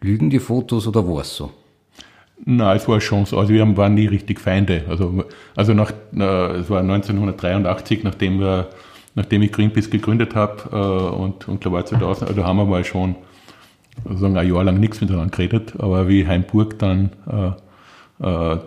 Lügen 0.00 0.30
die 0.30 0.40
Fotos 0.40 0.88
oder 0.88 1.06
war 1.06 1.20
es 1.20 1.36
so? 1.36 1.52
Nein, 2.44 2.76
es 2.76 2.88
war 2.88 3.00
schon 3.00 3.24
so. 3.24 3.38
Also 3.38 3.52
wir 3.52 3.76
waren 3.76 3.94
nie 3.94 4.06
richtig 4.06 4.40
Feinde. 4.40 4.84
Also, 4.88 5.24
also 5.54 5.74
nach, 5.74 5.92
äh, 6.16 6.56
es 6.56 6.68
war 6.68 6.80
1983, 6.80 8.02
nachdem, 8.02 8.40
wir, 8.40 8.70
nachdem 9.14 9.42
ich 9.42 9.52
Greenpeace 9.52 9.90
gegründet 9.90 10.34
habe 10.34 10.64
äh, 10.72 11.14
und, 11.14 11.46
und 11.46 11.60
glaube 11.60 11.84
2000, 11.84 12.28
also 12.28 12.44
haben 12.44 12.56
wir 12.56 12.64
mal 12.64 12.84
schon 12.84 13.14
sagen, 14.12 14.36
ein 14.36 14.48
Jahr 14.48 14.64
lang 14.64 14.80
nichts 14.80 15.00
miteinander 15.00 15.30
geredet, 15.30 15.74
aber 15.78 16.08
wie 16.08 16.26
Heimburg 16.26 16.80
dann 16.80 17.10
äh, 17.30 17.52
äh, 18.26 18.58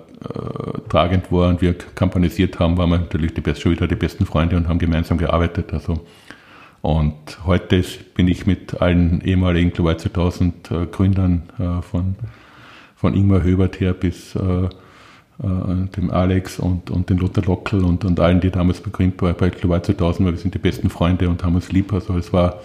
tragend 0.89 1.31
war 1.31 1.49
und 1.49 1.61
wir 1.61 1.73
kampanisiert 1.73 2.59
haben, 2.59 2.77
waren 2.77 2.89
wir 2.89 2.99
natürlich 2.99 3.33
die 3.33 3.41
best, 3.41 3.61
schon 3.61 3.71
wieder 3.71 3.87
die 3.87 3.95
besten 3.95 4.25
Freunde 4.25 4.57
und 4.57 4.67
haben 4.67 4.79
gemeinsam 4.79 5.17
gearbeitet. 5.17 5.73
Also 5.73 6.05
und 6.85 7.39
heute 7.47 7.83
bin 8.13 8.27
ich 8.27 8.45
mit 8.45 8.79
allen 8.79 9.19
ehemaligen 9.21 9.73
Global 9.73 9.97
2000 9.97 10.69
äh, 10.69 10.85
Gründern 10.85 11.41
äh, 11.57 11.81
von, 11.81 12.15
von 12.95 13.15
Ingmar 13.15 13.41
Höbert 13.41 13.79
her 13.79 13.93
bis 13.93 14.35
äh, 14.35 14.65
äh, 14.65 14.69
dem 15.97 16.11
Alex 16.11 16.59
und, 16.59 16.91
und 16.91 17.09
den 17.09 17.17
Lothar 17.17 17.43
Lockel 17.43 17.83
und, 17.83 18.05
und 18.05 18.19
allen, 18.19 18.39
die 18.39 18.51
damals 18.51 18.81
begründet 18.81 19.19
waren 19.23 19.35
bei 19.35 19.49
Global 19.49 19.81
2000, 19.81 20.27
weil 20.27 20.33
wir 20.35 20.39
sind 20.39 20.53
die 20.53 20.59
besten 20.59 20.91
Freunde 20.91 21.27
und 21.27 21.43
haben 21.43 21.55
uns 21.55 21.71
lieb. 21.71 21.91
Also 21.91 22.19
es 22.19 22.31
war 22.31 22.61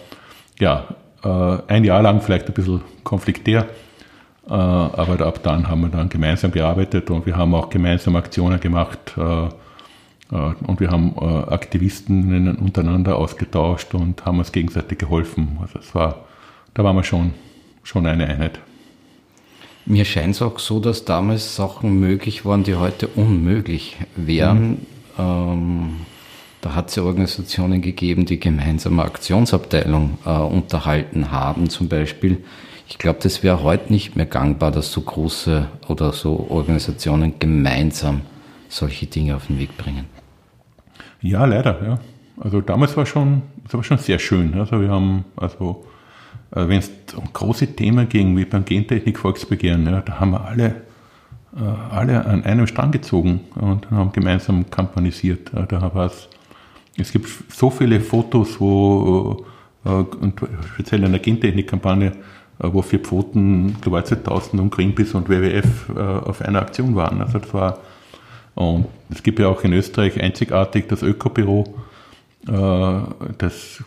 ja 0.58 0.84
äh, 1.24 1.58
ein 1.68 1.84
Jahr 1.84 2.02
lang 2.02 2.20
vielleicht 2.20 2.46
ein 2.46 2.52
bisschen 2.52 2.82
konfliktär, 3.04 3.62
äh, 3.62 3.89
aber 4.46 5.20
ab 5.26 5.40
dann 5.42 5.68
haben 5.68 5.82
wir 5.82 5.88
dann 5.88 6.08
gemeinsam 6.08 6.50
gearbeitet 6.50 7.10
und 7.10 7.26
wir 7.26 7.36
haben 7.36 7.54
auch 7.54 7.70
gemeinsam 7.70 8.16
Aktionen 8.16 8.58
gemacht 8.58 9.16
und 9.16 10.80
wir 10.80 10.90
haben 10.90 11.18
Aktivisten 11.18 12.56
untereinander 12.56 13.16
ausgetauscht 13.16 13.94
und 13.94 14.24
haben 14.24 14.38
uns 14.38 14.52
gegenseitig 14.52 14.98
geholfen. 14.98 15.58
Also 15.60 15.78
es 15.78 15.94
war, 15.94 16.24
da 16.74 16.82
waren 16.84 16.96
wir 16.96 17.04
schon, 17.04 17.32
schon 17.82 18.06
eine 18.06 18.26
Einheit. 18.26 18.60
Mir 19.86 20.04
scheint 20.04 20.34
es 20.34 20.42
auch 20.42 20.58
so, 20.58 20.78
dass 20.78 21.04
damals 21.04 21.56
Sachen 21.56 21.98
möglich 21.98 22.44
waren, 22.44 22.62
die 22.62 22.76
heute 22.76 23.08
unmöglich 23.08 23.96
wären. 24.14 24.70
Mhm. 24.70 24.78
Ähm, 25.18 25.96
da 26.60 26.74
hat 26.74 26.90
es 26.90 26.96
ja 26.96 27.02
Organisationen 27.02 27.80
gegeben, 27.80 28.26
die 28.26 28.38
gemeinsame 28.38 29.02
Aktionsabteilung 29.02 30.18
äh, 30.24 30.30
unterhalten 30.30 31.30
haben, 31.30 31.70
zum 31.70 31.88
Beispiel. 31.88 32.44
Ich 32.90 32.98
glaube, 32.98 33.20
das 33.22 33.44
wäre 33.44 33.62
heute 33.62 33.92
nicht 33.92 34.16
mehr 34.16 34.26
gangbar, 34.26 34.72
dass 34.72 34.90
so 34.90 35.00
große 35.00 35.68
oder 35.86 36.12
so 36.12 36.46
Organisationen 36.50 37.38
gemeinsam 37.38 38.22
solche 38.68 39.06
Dinge 39.06 39.36
auf 39.36 39.46
den 39.46 39.60
Weg 39.60 39.78
bringen. 39.78 40.06
Ja, 41.22 41.44
leider, 41.44 41.82
ja. 41.86 41.98
Also 42.40 42.60
damals 42.60 42.96
war 42.96 43.06
schon, 43.06 43.42
das 43.62 43.74
war 43.74 43.84
schon 43.84 43.98
sehr 43.98 44.18
schön. 44.18 44.54
Also 44.54 44.80
wir 44.80 44.88
haben, 44.88 45.24
also 45.36 45.84
äh, 46.50 46.66
wenn 46.66 46.78
es 46.78 46.90
um 47.14 47.32
große 47.32 47.68
Themen 47.76 48.08
ging, 48.08 48.36
wie 48.36 48.44
beim 48.44 48.64
Gentechnik-Volksbegehren, 48.64 49.86
ja, 49.86 50.00
da 50.00 50.18
haben 50.18 50.32
wir 50.32 50.44
alle, 50.44 50.82
äh, 51.56 51.62
alle 51.90 52.24
an 52.24 52.44
einem 52.44 52.66
Strang 52.66 52.90
gezogen 52.90 53.40
und 53.54 53.88
haben 53.90 54.10
gemeinsam 54.10 54.68
kampanisiert. 54.68 55.52
Da 55.52 55.94
war 55.94 56.06
es, 56.06 56.28
es 56.98 57.12
gibt 57.12 57.28
so 57.50 57.70
viele 57.70 58.00
Fotos, 58.00 58.60
wo, 58.60 59.44
äh, 59.84 60.04
speziell 60.74 61.04
in 61.04 61.12
der 61.12 61.20
Gentechnik-Kampagne, 61.20 62.12
wo 62.62 62.82
vier 62.82 63.00
Pfoten, 63.00 63.76
2000 63.82 64.60
und 64.60 64.70
Greenpeace 64.70 65.14
und 65.14 65.28
WWF 65.28 65.90
auf 65.96 66.42
einer 66.42 66.60
Aktion 66.60 66.94
waren. 66.94 67.22
Also 67.22 67.38
das 67.38 67.54
war, 67.54 67.78
und 68.54 68.86
es 69.10 69.22
gibt 69.22 69.38
ja 69.38 69.48
auch 69.48 69.64
in 69.64 69.72
Österreich 69.72 70.20
einzigartig 70.20 70.86
das 70.88 71.02
Ökobüro, 71.02 71.74
das 72.44 73.82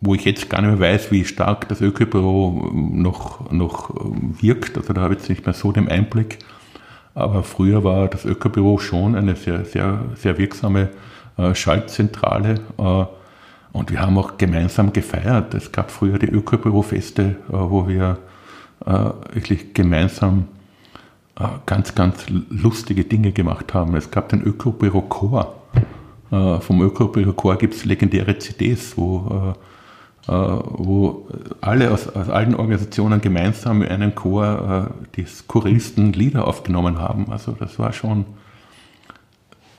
wo 0.00 0.14
ich 0.14 0.24
jetzt 0.24 0.48
gar 0.50 0.62
nicht 0.62 0.78
mehr 0.78 0.92
weiß, 0.92 1.10
wie 1.10 1.24
stark 1.24 1.68
das 1.68 1.80
Ökobüro 1.80 2.70
noch, 2.72 3.50
noch 3.50 3.90
wirkt. 4.40 4.76
Also 4.76 4.92
da 4.92 5.00
habe 5.00 5.14
ich 5.14 5.20
jetzt 5.20 5.28
nicht 5.28 5.46
mehr 5.46 5.54
so 5.54 5.72
den 5.72 5.88
Einblick. 5.88 6.38
Aber 7.14 7.42
früher 7.42 7.82
war 7.82 8.08
das 8.08 8.24
Ökobüro 8.24 8.78
schon 8.78 9.14
eine 9.14 9.36
sehr, 9.36 9.64
sehr, 9.64 10.00
sehr 10.14 10.38
wirksame 10.38 10.90
äh, 11.38 11.54
Schaltzentrale. 11.54 12.60
Und 13.76 13.90
wir 13.90 14.00
haben 14.00 14.16
auch 14.16 14.38
gemeinsam 14.38 14.94
gefeiert. 14.94 15.52
Es 15.52 15.70
gab 15.70 15.90
früher 15.90 16.18
die 16.18 16.30
Ökobüro-Feste, 16.30 17.22
äh, 17.22 17.52
wo 17.52 17.86
wir 17.86 18.16
äh, 18.86 18.90
wirklich 19.34 19.74
gemeinsam 19.74 20.48
äh, 21.38 21.44
ganz, 21.66 21.94
ganz 21.94 22.24
lustige 22.48 23.04
Dinge 23.04 23.32
gemacht 23.32 23.74
haben. 23.74 23.94
Es 23.94 24.10
gab 24.10 24.30
den 24.30 24.42
Ökobüro-Chor. 24.42 25.62
Vom 26.30 26.82
Ökobüro-Chor 26.82 27.56
gibt 27.56 27.74
es 27.74 27.84
legendäre 27.84 28.36
CDs, 28.38 28.96
wo 28.96 29.54
wo 30.26 31.28
alle 31.60 31.92
aus, 31.92 32.08
aus 32.08 32.28
allen 32.28 32.56
Organisationen 32.56 33.20
gemeinsam 33.20 33.78
mit 33.78 33.90
einem 33.90 34.12
Chor 34.12 34.90
die 35.14 35.24
skurrilsten 35.24 36.12
Lieder 36.14 36.48
aufgenommen 36.48 36.98
haben. 36.98 37.30
Also 37.30 37.52
das 37.52 37.78
war 37.78 37.92
schon, 37.92 38.24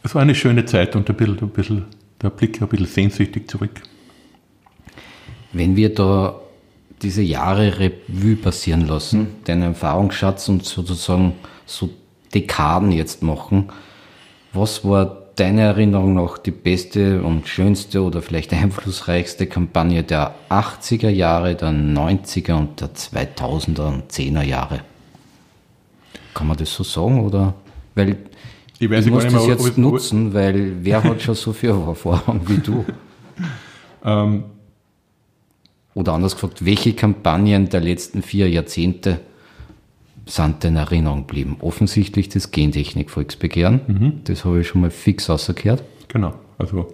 es 0.04 0.16
war 0.16 0.22
eine 0.22 0.36
schöne 0.36 0.64
Zeit 0.64 0.96
und 0.96 1.10
ein 1.10 1.18
bisschen, 1.18 1.40
ein 1.42 1.50
bisschen, 1.50 1.86
der 2.22 2.30
Blick 2.30 2.62
ein 2.62 2.68
bisschen 2.68 2.88
sehnsüchtig 2.88 3.50
zurück. 3.50 3.82
Wenn 5.54 5.76
wir 5.76 5.94
da 5.94 6.40
diese 7.02 7.22
Jahre 7.22 7.80
Revue 7.80 8.36
passieren 8.36 8.88
lassen, 8.88 9.20
hm. 9.20 9.28
deinen 9.46 9.62
Erfahrungsschatz 9.64 10.50
und 10.50 10.66
sozusagen 10.66 11.34
so 11.66 11.90
Dekaden 12.34 12.92
jetzt 12.92 13.24
machen, 13.24 13.70
was 14.54 14.84
war 14.84 15.24
deiner 15.36 15.64
Erinnerung 15.64 16.16
nach 16.16 16.40
die 16.40 16.52
beste 16.52 17.22
und 17.22 17.48
schönste 17.48 18.02
oder 18.02 18.22
vielleicht 18.22 18.54
einflussreichste 18.54 19.48
Kampagne 19.48 20.04
der 20.04 20.34
80er 20.50 21.10
Jahre, 21.10 21.56
der 21.56 21.70
90er 21.70 22.54
und 22.54 22.82
der 22.82 22.90
2000er 22.94 23.88
und 23.88 24.12
10er 24.12 24.44
Jahre? 24.44 24.82
Kann 26.34 26.48
man 26.48 26.58
das 26.58 26.74
so 26.74 26.84
sagen 26.84 27.24
oder? 27.24 27.54
Weil 27.96 28.18
ich, 28.80 28.90
weiß, 28.90 29.06
ich 29.06 29.12
muss 29.12 29.26
das 29.28 29.48
jetzt 29.48 29.70
ob, 29.70 29.78
nutzen, 29.78 30.34
weil 30.34 30.74
wer 30.82 31.04
hat 31.04 31.22
schon 31.22 31.36
so 31.36 31.54
viel 31.54 31.70
Erfahrung 31.70 32.42
wie 32.48 32.58
du? 32.58 32.86
Ähm, 34.06 34.44
oder 35.96 36.13
anders 36.13 36.36
gefragt, 36.36 36.63
welche 36.63 36.94
Kampagnen 36.94 37.68
der 37.68 37.82
letzten 37.82 38.22
vier 38.22 38.48
Jahrzehnte 38.48 39.20
sind 40.28 40.63
in 40.63 40.76
Erinnerung 40.76 41.26
geblieben. 41.26 41.58
Offensichtlich 41.60 42.30
das 42.30 42.52
Gentechnik-Volksbegehren, 42.52 43.82
mhm. 43.88 44.22
das 44.26 44.46
habe 44.46 44.62
ich 44.62 44.68
schon 44.68 44.82
mal 44.82 44.92
fix 44.92 45.30
rausgehört. 45.30 45.84
Genau, 46.08 46.36
also 46.58 46.94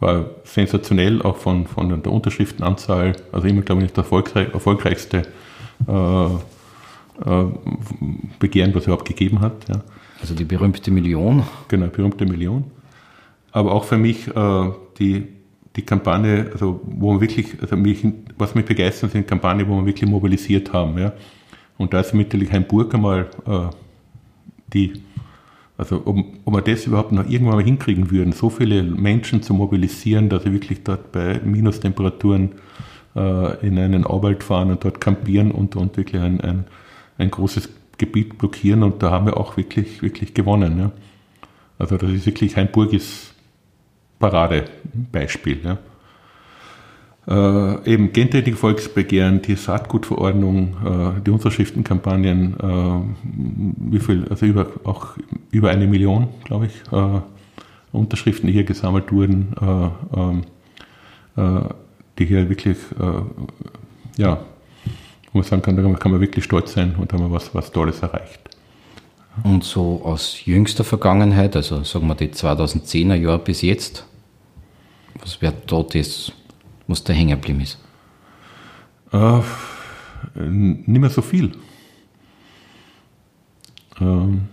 war 0.00 0.26
sensationell, 0.44 1.22
auch 1.22 1.36
von, 1.36 1.66
von 1.66 1.88
der 2.02 2.12
Unterschriftenanzahl, 2.12 3.16
also 3.32 3.46
immer, 3.48 3.62
glaube 3.62 3.84
ich, 3.84 3.92
das 3.92 4.06
erfolgreichste 4.10 5.22
äh, 5.88 6.28
Begehren, 8.38 8.74
was 8.74 8.82
es 8.82 8.86
überhaupt 8.86 9.08
gegeben 9.08 9.40
hat. 9.40 9.68
Ja. 9.68 9.82
Also 10.20 10.34
die 10.34 10.44
berühmte 10.44 10.90
Million. 10.90 11.44
Genau, 11.68 11.86
berühmte 11.86 12.26
Million. 12.26 12.64
Aber 13.52 13.72
auch 13.72 13.84
für 13.84 13.98
mich 13.98 14.26
äh, 14.28 14.70
die, 14.98 15.26
die 15.76 15.82
Kampagne, 15.82 16.50
also 16.52 16.80
wo 16.84 17.12
man 17.12 17.20
wirklich, 17.20 17.60
also 17.60 17.76
mich, 17.76 18.04
was 18.36 18.54
mich 18.54 18.64
begeistert, 18.64 19.12
sind 19.12 19.28
Kampagnen, 19.28 19.68
wo 19.68 19.76
wir 19.76 19.86
wirklich 19.86 20.10
mobilisiert 20.10 20.72
haben. 20.72 20.98
Ja. 20.98 21.12
Und 21.78 21.92
da 21.92 22.00
ist 22.00 22.14
natürlich 22.14 22.52
ein 22.52 22.66
Burg 22.66 22.94
einmal 22.94 23.28
äh, 23.46 23.74
die, 24.72 24.94
also 25.76 26.02
ob, 26.04 26.16
ob 26.44 26.54
wir 26.54 26.62
das 26.62 26.86
überhaupt 26.86 27.12
noch 27.12 27.28
irgendwann 27.28 27.56
mal 27.56 27.64
hinkriegen 27.64 28.10
würden, 28.10 28.32
so 28.32 28.50
viele 28.50 28.82
Menschen 28.82 29.42
zu 29.42 29.54
mobilisieren, 29.54 30.28
dass 30.28 30.44
sie 30.44 30.52
wirklich 30.52 30.82
dort 30.84 31.12
bei 31.12 31.40
Minustemperaturen 31.44 32.52
äh, 33.16 33.66
in 33.66 33.78
einen 33.78 34.04
Auwald 34.04 34.42
fahren 34.42 34.70
und 34.70 34.84
dort 34.84 35.00
campieren 35.00 35.50
und, 35.50 35.76
und 35.76 35.96
wirklich 35.96 36.20
ein, 36.20 36.40
ein, 36.40 36.64
ein 37.18 37.30
großes 37.30 37.68
Gebiet 37.98 38.38
blockieren 38.38 38.82
und 38.82 39.02
da 39.02 39.10
haben 39.10 39.26
wir 39.26 39.36
auch 39.36 39.56
wirklich, 39.56 40.02
wirklich 40.02 40.34
gewonnen. 40.34 40.78
Ja. 40.78 40.92
Also 41.78 41.96
das 41.96 42.10
ist 42.10 42.26
wirklich 42.26 42.56
ein 42.56 42.70
Burgis 42.70 43.32
Paradebeispiel. 44.18 45.60
Ja. 45.64 45.78
Äh, 47.26 47.90
eben 47.90 48.12
Gentechnik 48.12 48.58
Volksbegehren, 48.58 49.40
die 49.40 49.54
Saatgutverordnung, 49.54 50.76
äh, 50.84 51.20
die 51.22 51.30
Unterschriftenkampagnen, 51.30 52.54
äh, 52.60 53.90
wie 53.90 54.00
viel, 54.00 54.26
also 54.28 54.44
über, 54.44 54.66
auch 54.84 55.16
über 55.50 55.70
eine 55.70 55.86
Million, 55.86 56.28
glaube 56.44 56.66
ich, 56.66 56.92
äh, 56.92 57.20
Unterschriften, 57.92 58.48
die 58.48 58.52
hier 58.52 58.64
gesammelt 58.64 59.10
wurden, 59.10 59.54
äh, 59.60 60.18
ähm, 60.18 60.42
äh, 61.36 61.68
die 62.18 62.26
hier 62.26 62.48
wirklich, 62.48 62.78
ja, 64.16 64.38
wo 65.34 65.40
man 65.40 65.48
sagen 65.48 65.62
kann, 65.62 65.76
da 65.76 65.82
kann 65.98 66.12
man 66.12 66.20
wirklich 66.20 66.44
stolz 66.44 66.72
sein 66.72 66.94
und 66.96 67.12
haben 67.12 67.24
wir 67.24 67.30
was, 67.30 67.52
was 67.54 67.72
Tolles 67.72 68.00
erreicht. 68.00 68.40
Und 69.42 69.64
so 69.64 70.00
aus 70.04 70.44
jüngster 70.44 70.84
Vergangenheit, 70.84 71.56
also 71.56 71.82
sagen 71.82 72.06
wir 72.06 72.14
die 72.14 72.28
2010er 72.28 73.16
Jahre 73.16 73.40
bis 73.40 73.62
jetzt, 73.62 74.06
was 75.20 75.42
wäre 75.42 75.54
da 75.66 75.82
das 75.82 76.32
was 76.86 77.02
da 77.02 77.12
hängen 77.12 77.40
geblieben 77.40 77.62
ist? 77.62 77.78
Äh, 79.12 79.40
nicht 80.34 81.00
mehr 81.00 81.10
so 81.10 81.22
viel. 81.22 81.52
Ähm, 84.00 84.48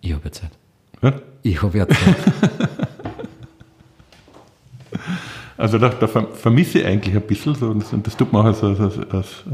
ich 0.00 0.12
habe 0.12 0.24
ja 0.24 0.32
Zeit. 0.32 0.50
ja? 1.02 1.20
Ich 1.42 1.62
habe 1.62 1.78
ja 1.78 1.88
Zeit. 1.88 2.16
Also 5.58 5.78
da, 5.78 5.88
da 5.88 6.06
vermisse 6.06 6.80
ich 6.80 6.86
eigentlich 6.86 7.14
ein 7.14 7.22
bisschen, 7.22 7.54
so, 7.54 7.70
und 7.70 8.06
das, 8.06 8.16
tut 8.16 8.32
mir 8.32 8.40
auch 8.40 8.44
als, 8.44 8.62
als, 8.62 8.80
als, 8.80 8.98
als, 9.10 9.44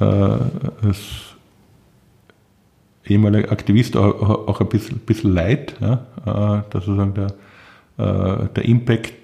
äh, 0.00 0.86
als 0.86 0.98
ehemaliger 3.06 3.50
Aktivist 3.50 3.96
auch, 3.96 4.48
auch 4.48 4.60
ein 4.60 4.68
bisschen, 4.68 4.98
bisschen 4.98 5.32
leid, 5.32 5.76
ja, 5.80 5.94
äh, 6.26 6.62
dass 6.70 6.84
sozusagen 6.84 7.14
der, 7.14 7.26
äh, 7.98 8.48
der 8.54 8.64
Impact, 8.64 9.14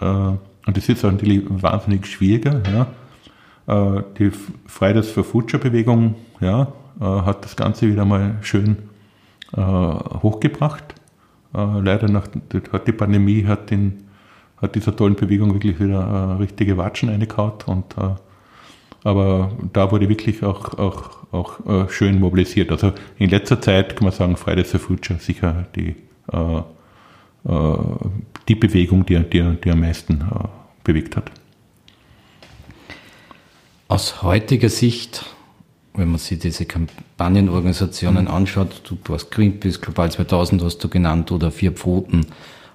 äh, 0.00 0.04
und 0.04 0.76
das 0.76 0.88
ist 0.88 1.02
natürlich 1.04 1.42
wahnsinnig 1.48 2.06
schwieriger, 2.06 2.60
ja, 2.72 3.96
äh, 3.96 4.02
die 4.18 4.32
Fridays 4.66 5.10
for 5.10 5.22
Future 5.22 5.62
Bewegung 5.62 6.16
ja, 6.40 6.72
äh, 7.00 7.04
hat 7.04 7.44
das 7.44 7.54
Ganze 7.54 7.86
wieder 7.88 8.04
mal 8.04 8.38
schön 8.42 8.76
äh, 9.56 9.60
hochgebracht. 9.60 10.94
leider 11.52 12.08
nach, 12.08 12.28
hat 12.72 12.86
die 12.86 12.92
Pandemie 12.92 13.44
hat 13.44 13.70
den 13.70 14.04
hat 14.62 14.76
dieser 14.76 14.94
tollen 14.94 15.16
Bewegung 15.16 15.52
wirklich 15.52 15.78
wieder 15.80 16.36
äh, 16.38 16.42
richtige 16.42 16.78
Watschen 16.78 17.10
eingehaut. 17.10 17.66
Und, 17.66 17.98
äh, 17.98 18.14
aber 19.02 19.50
da 19.72 19.90
wurde 19.90 20.08
wirklich 20.08 20.44
auch, 20.44 20.78
auch, 20.78 21.32
auch 21.32 21.66
äh, 21.66 21.88
schön 21.90 22.20
mobilisiert. 22.20 22.70
Also 22.70 22.92
in 23.18 23.28
letzter 23.28 23.60
Zeit 23.60 23.96
kann 23.96 24.04
man 24.04 24.14
sagen, 24.14 24.36
Fridays 24.36 24.70
for 24.70 24.80
Future 24.80 25.18
sicher 25.18 25.66
die, 25.74 25.96
äh, 26.32 26.58
äh, 27.52 27.78
die 28.48 28.54
Bewegung, 28.54 29.04
die, 29.04 29.18
die, 29.18 29.56
die 29.62 29.70
am 29.70 29.80
meisten 29.80 30.20
äh, 30.20 30.48
bewegt 30.84 31.16
hat. 31.16 31.32
Aus 33.88 34.22
heutiger 34.22 34.68
Sicht, 34.68 35.26
wenn 35.94 36.08
man 36.08 36.18
sich 36.18 36.38
diese 36.38 36.64
Kampagnenorganisationen 36.64 38.24
mhm. 38.24 38.30
anschaut, 38.30 38.80
du 38.88 39.12
hast 39.12 39.30
Greenpeace, 39.32 39.80
Global 39.80 40.10
2000 40.10 40.62
hast 40.62 40.78
du 40.78 40.88
genannt 40.88 41.32
oder 41.32 41.50
Vier 41.50 41.72
Pfoten, 41.72 42.26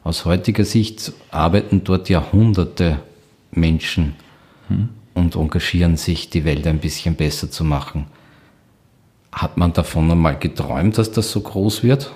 aus 0.07 0.23
heutiger 0.23 0.63
Sicht 0.63 1.11
arbeiten 1.31 1.83
dort 1.83 2.07
Jahrhunderte 2.07 2.99
Menschen 3.51 4.15
hm. 4.69 4.89
und 5.13 5.35
engagieren 5.35 5.97
sich, 5.97 6.29
die 6.29 6.45
Welt 6.45 6.65
ein 6.65 6.79
bisschen 6.79 7.15
besser 7.15 7.51
zu 7.51 7.65
machen. 7.65 8.07
Hat 9.33 9.57
man 9.57 9.73
davon 9.73 10.09
einmal 10.09 10.39
geträumt, 10.39 10.97
dass 10.97 11.11
das 11.11 11.29
so 11.29 11.41
groß 11.41 11.83
wird? 11.83 12.13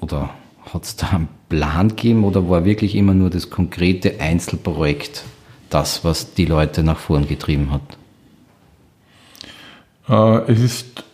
Oder 0.00 0.30
hat 0.72 0.84
es 0.84 0.96
da 0.96 1.10
einen 1.10 1.28
Plan 1.50 1.90
gegeben 1.90 2.24
oder 2.24 2.48
war 2.48 2.64
wirklich 2.64 2.94
immer 2.94 3.12
nur 3.12 3.28
das 3.28 3.50
konkrete 3.50 4.18
Einzelprojekt 4.18 5.24
das, 5.68 6.04
was 6.04 6.32
die 6.32 6.46
Leute 6.46 6.82
nach 6.82 6.98
vorn 6.98 7.28
getrieben 7.28 7.70
hat? 7.70 7.82
Äh, 10.08 10.52
es 10.52 10.60
ist 10.60 11.04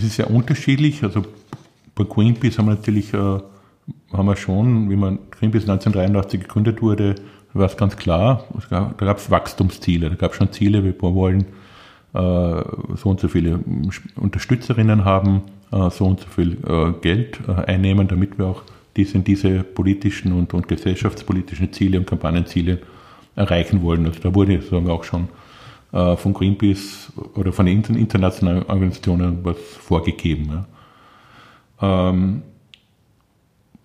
es 0.00 0.06
ist 0.06 0.16
sehr 0.16 0.30
unterschiedlich. 0.30 1.02
Also 1.02 1.22
bei 1.94 2.04
Greenpeace 2.04 2.58
haben 2.58 2.66
wir 2.66 2.74
natürlich, 2.74 3.12
äh, 3.12 3.18
haben 3.18 4.26
wir 4.26 4.36
schon, 4.36 4.90
wie 4.90 4.96
man 4.96 5.18
Greenpeace 5.30 5.68
1983 5.68 6.40
gegründet 6.40 6.82
wurde, 6.82 7.16
war 7.52 7.66
es 7.66 7.76
ganz 7.76 7.96
klar, 7.96 8.44
gab, 8.70 8.96
da 8.98 9.06
gab 9.06 9.18
es 9.18 9.30
Wachstumsziele, 9.30 10.08
da 10.08 10.14
gab 10.14 10.30
es 10.30 10.36
schon 10.36 10.52
Ziele, 10.52 10.84
wir 10.84 10.94
wollen 11.00 11.40
äh, 12.14 12.62
so 12.94 13.10
und 13.10 13.20
so 13.20 13.28
viele 13.28 13.60
Unterstützerinnen 14.16 15.04
haben, 15.04 15.42
äh, 15.72 15.90
so 15.90 16.06
und 16.06 16.20
so 16.20 16.28
viel 16.28 16.58
äh, 16.66 16.92
Geld 17.00 17.40
äh, 17.48 17.52
einnehmen, 17.52 18.06
damit 18.06 18.38
wir 18.38 18.46
auch 18.46 18.62
diese, 18.96 19.18
diese 19.18 19.64
politischen 19.64 20.32
und, 20.32 20.54
und 20.54 20.68
gesellschaftspolitischen 20.68 21.72
Ziele 21.72 21.98
und 21.98 22.06
Kampagnenziele 22.06 22.78
erreichen 23.34 23.82
wollen. 23.82 24.06
Also 24.06 24.20
da 24.20 24.34
wurde 24.34 24.60
sozusagen 24.60 24.90
auch 24.90 25.04
schon 25.04 25.28
äh, 25.92 26.16
von 26.16 26.32
Greenpeace 26.32 27.12
oder 27.34 27.52
von 27.52 27.66
internationalen 27.66 28.64
Organisationen 28.64 29.44
was 29.44 29.56
vorgegeben. 29.58 30.64
Ja. 31.80 32.10
Ähm, 32.10 32.42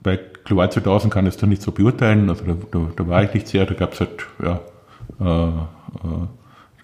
bei 0.02 0.20
Global 0.44 0.72
2000 0.72 1.12
kann 1.12 1.26
ich 1.26 1.34
es 1.34 1.38
da 1.38 1.48
nicht 1.48 1.62
so 1.62 1.72
beurteilen, 1.72 2.30
also 2.30 2.46
da, 2.46 2.56
da, 2.72 2.88
da 2.96 3.08
war 3.08 3.24
ich 3.24 3.34
nicht 3.34 3.48
sehr, 3.48 3.65
da 3.65 3.74
gab 3.74 3.94
es 3.94 4.02
halt, 4.02 4.28
ja, 4.41 4.62
äh, 5.20 5.48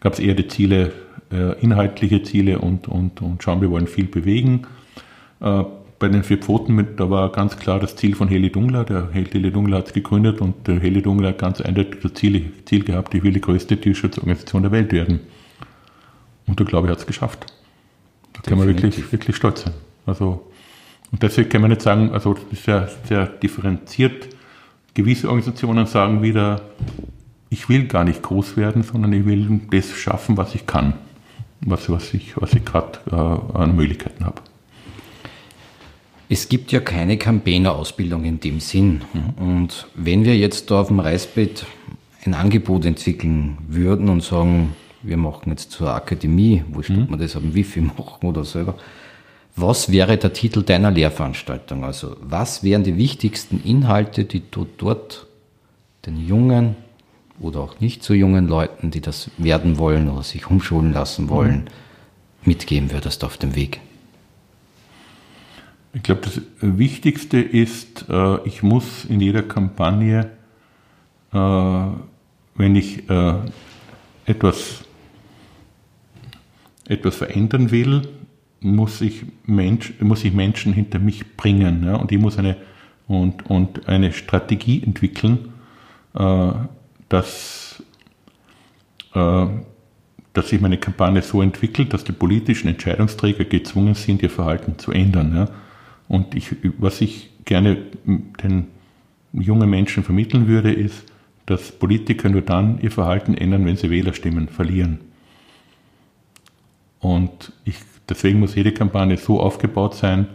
äh, 0.03 0.25
eher 0.25 0.33
die 0.33 0.47
Ziele, 0.47 0.91
äh, 1.31 1.59
inhaltliche 1.61 2.23
Ziele 2.23 2.59
und, 2.59 2.87
und, 2.87 3.21
und 3.21 3.43
schauen, 3.43 3.61
wir 3.61 3.69
wollen 3.69 3.87
viel 3.87 4.07
bewegen. 4.07 4.65
Äh, 6.01 6.07
bei 6.07 6.09
den 6.09 6.23
vier 6.23 6.37
Pfoten, 6.37 6.75
mit, 6.75 6.99
da 6.99 7.09
war 7.09 7.31
ganz 7.31 7.57
klar 7.57 7.79
das 7.79 7.95
Ziel 7.95 8.15
von 8.15 8.27
Heli 8.27 8.51
Dungler. 8.51 8.83
Der 8.83 9.09
Heli 9.11 9.51
Dungler 9.51 9.77
hat 9.77 9.87
es 9.87 9.93
gegründet 9.93 10.41
und 10.41 10.67
der 10.67 10.79
Heli 10.79 11.01
Dungler 11.01 11.29
hat 11.29 11.39
ganz 11.39 11.61
eindeutig 11.61 12.01
das 12.01 12.13
Ziel, 12.13 12.51
Ziel 12.65 12.83
gehabt, 12.83 13.13
ich 13.13 13.23
will 13.23 13.33
die 13.33 13.41
größte 13.41 13.77
Tierschutzorganisation 13.79 14.63
der 14.63 14.71
Welt 14.71 14.91
werden. 14.91 15.21
Und 16.47 16.59
da 16.59 16.63
glaube 16.63 16.87
ich, 16.87 16.91
hat 16.91 16.99
es 16.99 17.07
geschafft. 17.07 17.45
Da 18.33 18.41
kann 18.41 18.57
man 18.57 18.67
wirklich, 18.67 19.11
wirklich 19.11 19.35
stolz 19.35 19.63
sein. 19.63 19.73
Also, 20.05 20.51
und 21.11 21.21
deswegen 21.21 21.49
kann 21.49 21.61
man 21.61 21.69
nicht 21.69 21.81
sagen, 21.81 22.11
also 22.11 22.33
das 22.33 22.43
ist 22.51 22.65
ja 22.65 22.87
sehr 23.07 23.27
differenziert. 23.27 24.29
Gewisse 24.93 25.27
Organisationen 25.27 25.85
sagen 25.85 26.21
wieder, 26.21 26.61
ich 27.49 27.69
will 27.69 27.85
gar 27.85 28.03
nicht 28.03 28.21
groß 28.21 28.57
werden, 28.57 28.83
sondern 28.83 29.13
ich 29.13 29.25
will 29.25 29.61
das 29.71 29.91
schaffen, 29.91 30.37
was 30.37 30.55
ich 30.55 30.65
kann, 30.65 30.93
was, 31.61 31.89
was 31.89 32.13
ich, 32.13 32.39
was 32.39 32.53
ich 32.53 32.65
gerade 32.65 32.99
äh, 33.11 33.57
an 33.57 33.75
Möglichkeiten 33.75 34.25
habe. 34.25 34.41
Es 36.31 36.47
gibt 36.47 36.71
ja 36.71 36.79
keine 36.79 37.17
Campaigner-Ausbildung 37.17 38.23
in 38.23 38.39
dem 38.39 38.61
Sinn. 38.61 39.01
Und 39.35 39.87
wenn 39.95 40.23
wir 40.23 40.37
jetzt 40.37 40.71
da 40.71 40.79
auf 40.79 40.87
dem 40.87 41.01
Reisbett 41.01 41.65
ein 42.23 42.33
Angebot 42.33 42.85
entwickeln 42.85 43.57
würden 43.67 44.07
und 44.07 44.23
sagen, 44.23 44.73
wir 45.03 45.17
machen 45.17 45.49
jetzt 45.49 45.71
zur 45.71 45.93
Akademie, 45.93 46.63
wo 46.71 46.83
steht 46.83 46.95
mhm. 46.95 47.07
man 47.09 47.19
das 47.19 47.35
am 47.35 47.53
Wifi 47.53 47.81
machen 47.81 48.25
oder 48.25 48.45
selber, 48.45 48.75
was 49.57 49.91
wäre 49.91 50.17
der 50.17 50.31
Titel 50.31 50.63
deiner 50.63 50.89
Lehrveranstaltung? 50.89 51.83
Also 51.83 52.15
was 52.21 52.63
wären 52.63 52.85
die 52.85 52.95
wichtigsten 52.95 53.61
Inhalte, 53.61 54.23
die 54.23 54.43
du 54.49 54.65
dort 54.77 55.27
den 56.05 56.25
jungen 56.25 56.77
oder 57.41 57.59
auch 57.59 57.81
nicht 57.81 58.03
so 58.03 58.13
jungen 58.13 58.47
Leuten, 58.47 58.89
die 58.89 59.01
das 59.01 59.29
werden 59.37 59.77
wollen 59.77 60.09
oder 60.09 60.23
sich 60.23 60.49
umschulen 60.49 60.93
lassen 60.93 61.27
wollen, 61.27 61.65
mhm. 61.65 62.45
mitgeben 62.45 62.89
würdest 62.93 63.25
auf 63.25 63.35
dem 63.35 63.53
Weg? 63.53 63.81
Ich 65.93 66.03
glaube, 66.03 66.21
das 66.21 66.41
Wichtigste 66.61 67.39
ist, 67.39 68.05
äh, 68.09 68.37
ich 68.47 68.63
muss 68.63 69.03
in 69.05 69.19
jeder 69.19 69.43
Kampagne, 69.43 70.31
äh, 71.33 71.37
wenn 72.55 72.75
ich 72.75 73.09
äh, 73.09 73.33
etwas, 74.25 74.85
etwas 76.87 77.17
verändern 77.17 77.71
will, 77.71 78.07
muss 78.61 79.01
ich, 79.01 79.25
Mensch, 79.45 79.93
muss 79.99 80.23
ich 80.23 80.33
Menschen 80.33 80.71
hinter 80.71 80.99
mich 80.99 81.35
bringen. 81.35 81.83
Ja? 81.83 81.95
Und 81.95 82.11
ich 82.11 82.19
muss 82.19 82.37
eine, 82.37 82.55
und, 83.07 83.49
und 83.49 83.89
eine 83.89 84.13
Strategie 84.13 84.83
entwickeln, 84.83 85.49
dass, 87.07 87.81
dass 89.13 90.49
sich 90.49 90.61
meine 90.61 90.77
Kampagne 90.77 91.21
so 91.21 91.41
entwickelt, 91.41 91.93
dass 91.93 92.03
die 92.03 92.11
politischen 92.11 92.67
Entscheidungsträger 92.67 93.45
gezwungen 93.45 93.95
sind, 93.95 94.21
ihr 94.21 94.29
Verhalten 94.29 94.77
zu 94.77 94.91
ändern. 94.91 95.33
Ja? 95.33 95.47
Und 96.11 96.35
ich, 96.35 96.53
was 96.77 96.99
ich 96.99 97.29
gerne 97.45 97.77
den 98.43 98.67
jungen 99.31 99.69
Menschen 99.69 100.03
vermitteln 100.03 100.45
würde, 100.45 100.73
ist, 100.73 101.05
dass 101.45 101.71
Politiker 101.71 102.27
nur 102.27 102.41
dann 102.41 102.81
ihr 102.81 102.91
Verhalten 102.91 103.33
ändern, 103.33 103.65
wenn 103.65 103.77
sie 103.77 103.89
Wählerstimmen 103.89 104.49
verlieren. 104.49 104.99
Und 106.99 107.53
ich, 107.63 107.77
deswegen 108.09 108.41
muss 108.41 108.55
jede 108.55 108.73
Kampagne 108.73 109.15
so 109.15 109.39
aufgebaut 109.39 109.95
sein, 109.95 110.27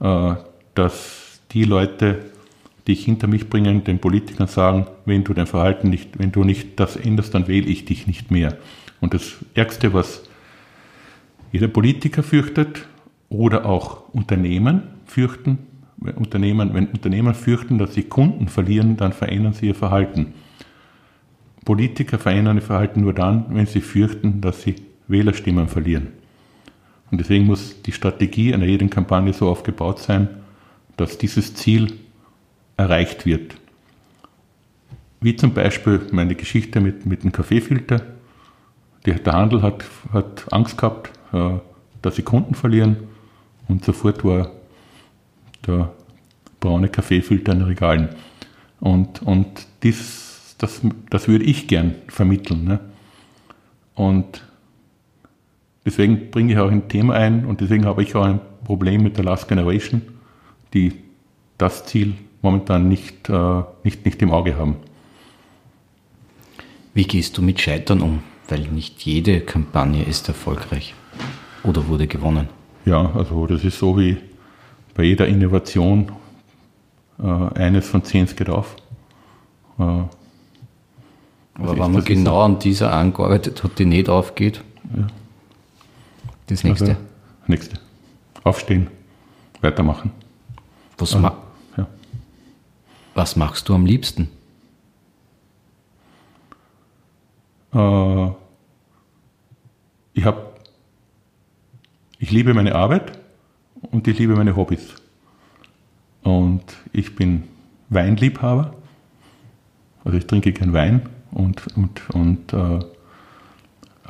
äh, 0.00 0.34
dass 0.74 1.40
die 1.52 1.62
Leute, 1.62 2.24
die 2.88 2.94
ich 2.94 3.04
hinter 3.04 3.28
mich 3.28 3.48
bringen, 3.48 3.84
den 3.84 4.00
Politikern 4.00 4.48
sagen, 4.48 4.88
wenn 5.04 5.22
du 5.22 5.32
dein 5.32 5.46
Verhalten 5.46 5.90
nicht, 5.90 6.18
wenn 6.18 6.32
du 6.32 6.42
nicht 6.42 6.80
das 6.80 6.96
änderst, 6.96 7.32
dann 7.34 7.46
wähle 7.46 7.68
ich 7.68 7.84
dich 7.84 8.08
nicht 8.08 8.32
mehr. 8.32 8.58
Und 9.00 9.14
das 9.14 9.36
Ärgste, 9.54 9.94
was 9.94 10.24
jeder 11.52 11.68
Politiker 11.68 12.24
fürchtet 12.24 12.88
oder 13.28 13.64
auch 13.64 14.12
Unternehmen, 14.12 14.93
fürchten, 15.06 15.58
wenn 15.96 16.14
Unternehmen, 16.14 16.74
wenn 16.74 16.86
Unternehmen 16.88 17.34
fürchten, 17.34 17.78
dass 17.78 17.94
sie 17.94 18.04
Kunden 18.04 18.48
verlieren, 18.48 18.96
dann 18.96 19.12
verändern 19.12 19.52
sie 19.52 19.68
ihr 19.68 19.74
Verhalten. 19.74 20.34
Politiker 21.64 22.18
verändern 22.18 22.58
ihr 22.58 22.62
Verhalten 22.62 23.00
nur 23.00 23.14
dann, 23.14 23.46
wenn 23.50 23.66
sie 23.66 23.80
fürchten, 23.80 24.40
dass 24.40 24.62
sie 24.62 24.76
Wählerstimmen 25.08 25.68
verlieren. 25.68 26.08
Und 27.10 27.18
deswegen 27.18 27.46
muss 27.46 27.80
die 27.82 27.92
Strategie 27.92 28.52
einer 28.52 28.66
jeden 28.66 28.90
Kampagne 28.90 29.32
so 29.32 29.48
aufgebaut 29.48 29.98
sein, 30.00 30.28
dass 30.96 31.18
dieses 31.18 31.54
Ziel 31.54 31.94
erreicht 32.76 33.26
wird. 33.26 33.56
Wie 35.20 35.36
zum 35.36 35.54
Beispiel 35.54 36.00
meine 36.12 36.34
Geschichte 36.34 36.80
mit, 36.80 37.06
mit 37.06 37.22
dem 37.22 37.32
Kaffeefilter. 37.32 38.02
Der, 39.06 39.14
der 39.18 39.32
Handel 39.32 39.62
hat, 39.62 39.84
hat 40.12 40.46
Angst 40.50 40.76
gehabt, 40.76 41.10
äh, 41.32 41.58
dass 42.02 42.16
sie 42.16 42.22
Kunden 42.22 42.54
verlieren 42.54 42.96
und 43.68 43.84
sofort 43.84 44.24
war 44.24 44.50
der 45.66 45.92
braune 46.60 46.88
Kaffeefilter 46.88 47.52
in 47.52 47.58
den 47.60 47.68
Regalen. 47.68 48.08
Und, 48.80 49.22
und 49.22 49.66
dies, 49.82 50.54
das, 50.58 50.80
das 51.10 51.28
würde 51.28 51.44
ich 51.44 51.68
gern 51.68 51.94
vermitteln. 52.08 52.64
Ne? 52.64 52.80
Und 53.94 54.44
deswegen 55.84 56.30
bringe 56.30 56.52
ich 56.52 56.58
auch 56.58 56.70
ein 56.70 56.88
Thema 56.88 57.14
ein 57.14 57.44
und 57.44 57.60
deswegen 57.60 57.84
habe 57.86 58.02
ich 58.02 58.14
auch 58.14 58.24
ein 58.24 58.40
Problem 58.64 59.02
mit 59.02 59.16
der 59.16 59.24
Last 59.24 59.48
Generation, 59.48 60.02
die 60.72 60.92
das 61.58 61.84
Ziel 61.86 62.14
momentan 62.42 62.88
nicht, 62.88 63.28
äh, 63.28 63.62
nicht, 63.84 64.04
nicht 64.04 64.20
im 64.22 64.30
Auge 64.30 64.56
haben. 64.56 64.76
Wie 66.92 67.04
gehst 67.04 67.36
du 67.36 67.42
mit 67.42 67.60
Scheitern 67.60 68.00
um? 68.00 68.22
Weil 68.48 68.60
nicht 68.68 69.02
jede 69.02 69.40
Kampagne 69.40 70.04
ist 70.04 70.28
erfolgreich 70.28 70.94
oder 71.62 71.88
wurde 71.88 72.06
gewonnen. 72.06 72.48
Ja, 72.84 73.10
also 73.14 73.46
das 73.46 73.64
ist 73.64 73.78
so 73.78 73.98
wie 73.98 74.18
bei 74.94 75.02
jeder 75.02 75.26
Innovation. 75.26 76.12
Äh, 77.18 77.22
eines 77.22 77.86
von 77.86 78.02
zehn 78.04 78.26
geht 78.26 78.48
auf. 78.48 78.76
Äh, 79.78 79.82
Aber 79.82 80.08
wenn 81.54 81.92
man 81.92 82.04
genau 82.04 82.42
an 82.42 82.58
dieser 82.58 82.92
angearbeitet 82.92 83.62
hat, 83.62 83.78
die 83.78 83.84
nicht 83.84 84.08
aufgeht, 84.08 84.62
ja. 84.96 85.06
das 86.46 86.64
nächste. 86.64 86.88
Also, 86.88 87.00
nächste. 87.46 87.78
Aufstehen, 88.42 88.88
weitermachen. 89.60 90.10
Was, 90.98 91.14
ma 91.18 91.36
ja. 91.76 91.86
was 93.14 93.36
machst 93.36 93.68
du 93.68 93.74
am 93.74 93.86
liebsten? 93.86 94.28
Äh, 97.72 98.28
ich 100.14 100.24
habe, 100.24 100.52
ich 102.18 102.30
liebe 102.30 102.54
meine 102.54 102.74
Arbeit 102.74 103.23
und 103.90 104.08
ich 104.08 104.18
liebe 104.18 104.34
meine 104.34 104.56
Hobbys. 104.56 104.94
Und 106.22 106.64
ich 106.92 107.14
bin 107.14 107.44
Weinliebhaber, 107.90 108.74
also 110.04 110.18
ich 110.18 110.26
trinke 110.26 110.52
gern 110.52 110.72
Wein 110.72 111.02
und, 111.32 111.66
und, 111.76 112.10
und 112.10 112.52
äh, 112.52 112.78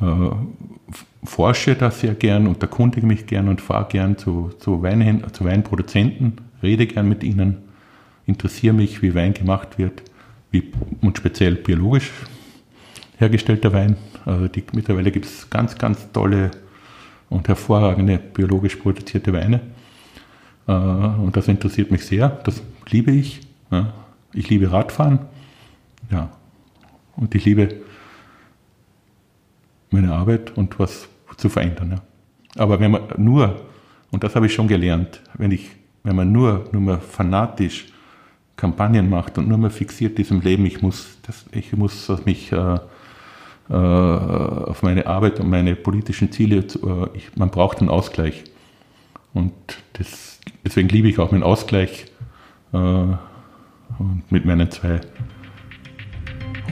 äh, 0.01 0.31
forsche 1.23 1.75
da 1.75 1.91
sehr 1.91 2.13
gern 2.13 2.47
und 2.47 2.61
erkundige 2.61 3.05
mich 3.05 3.25
gern 3.25 3.49
und 3.49 3.61
fahre 3.61 3.87
gern 3.89 4.17
zu, 4.17 4.51
zu, 4.59 4.81
Weinhändlern, 4.81 5.33
zu 5.33 5.45
Weinproduzenten, 5.45 6.41
rede 6.61 6.87
gern 6.87 7.09
mit 7.09 7.23
ihnen, 7.23 7.57
interessiere 8.25 8.73
mich, 8.73 9.01
wie 9.01 9.13
Wein 9.15 9.33
gemacht 9.33 9.77
wird 9.77 10.03
wie, 10.51 10.71
und 11.01 11.17
speziell 11.17 11.55
biologisch 11.55 12.11
hergestellter 13.17 13.73
Wein. 13.73 13.97
Also 14.25 14.47
die, 14.47 14.63
mittlerweile 14.73 15.11
gibt 15.11 15.25
es 15.25 15.49
ganz, 15.49 15.77
ganz 15.77 16.11
tolle 16.11 16.51
und 17.29 17.47
hervorragende 17.47 18.17
biologisch 18.17 18.75
produzierte 18.75 19.33
Weine. 19.33 19.61
Äh, 20.67 20.71
und 20.71 21.35
das 21.35 21.47
interessiert 21.47 21.91
mich 21.91 22.05
sehr. 22.05 22.29
Das 22.29 22.61
liebe 22.89 23.11
ich. 23.11 23.41
Ich 24.33 24.49
liebe 24.49 24.71
Radfahren. 24.71 25.19
Ja. 26.11 26.29
Und 27.15 27.33
ich 27.35 27.45
liebe 27.45 27.81
meine 29.89 30.13
Arbeit 30.13 30.55
und 30.57 30.77
was 30.79 31.07
zu 31.37 31.49
verändern. 31.49 32.01
Aber 32.55 32.79
wenn 32.79 32.91
man 32.91 33.01
nur, 33.17 33.65
und 34.11 34.23
das 34.23 34.35
habe 34.35 34.45
ich 34.45 34.53
schon 34.53 34.67
gelernt, 34.67 35.21
wenn, 35.33 35.51
ich, 35.51 35.71
wenn 36.03 36.15
man 36.15 36.31
nur, 36.31 36.65
nur 36.71 36.81
mal 36.81 36.99
fanatisch 36.99 37.87
Kampagnen 38.55 39.09
macht 39.09 39.37
und 39.37 39.47
nur 39.47 39.57
mal 39.57 39.69
fixiert 39.69 40.17
diesem 40.17 40.41
Leben, 40.41 40.65
ich 40.65 40.81
muss, 40.81 41.17
das, 41.23 41.45
ich 41.51 41.73
muss 41.73 42.09
mich 42.25 42.51
äh, 42.51 42.79
auf 43.73 44.83
meine 44.83 45.07
Arbeit 45.07 45.39
und 45.39 45.49
meine 45.49 45.75
politischen 45.75 46.31
Ziele, 46.31 46.57
äh, 46.57 47.17
ich, 47.17 47.35
man 47.35 47.49
braucht 47.49 47.79
einen 47.79 47.89
Ausgleich. 47.89 48.43
Und 49.33 49.53
das, 49.93 50.39
deswegen 50.63 50.89
liebe 50.89 51.07
ich 51.09 51.19
auch 51.19 51.31
meinen 51.31 51.43
Ausgleich 51.43 52.05
äh, 52.73 53.05
mit 54.29 54.45
meinen 54.45 54.69
zwei 54.71 55.01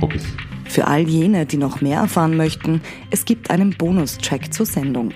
Hobbys. 0.01 0.25
Für 0.73 0.87
all 0.87 1.07
jene, 1.07 1.45
die 1.45 1.57
noch 1.57 1.81
mehr 1.81 1.99
erfahren 1.99 2.35
möchten, 2.35 2.81
es 3.11 3.25
gibt 3.25 3.51
einen 3.51 3.77
Bonustrack 3.77 4.51
zur 4.51 4.65
Sendung. 4.65 5.13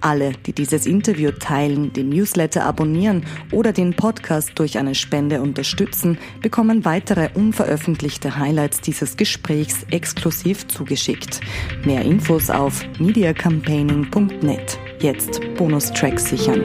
Alle, 0.00 0.34
die 0.46 0.52
dieses 0.52 0.86
Interview 0.86 1.32
teilen, 1.32 1.92
den 1.92 2.10
Newsletter 2.10 2.64
abonnieren 2.64 3.26
oder 3.50 3.72
den 3.72 3.94
Podcast 3.94 4.52
durch 4.54 4.78
eine 4.78 4.94
Spende 4.94 5.42
unterstützen, 5.42 6.16
bekommen 6.42 6.84
weitere 6.84 7.28
unveröffentlichte 7.34 8.38
Highlights 8.38 8.82
dieses 8.82 9.16
Gesprächs 9.16 9.84
exklusiv 9.90 10.68
zugeschickt. 10.68 11.40
Mehr 11.84 12.02
Infos 12.02 12.48
auf 12.48 12.84
mediacampaigning.net. 13.00 14.78
Jetzt 15.00 15.40
Bonustracks 15.56 16.28
sichern. 16.28 16.62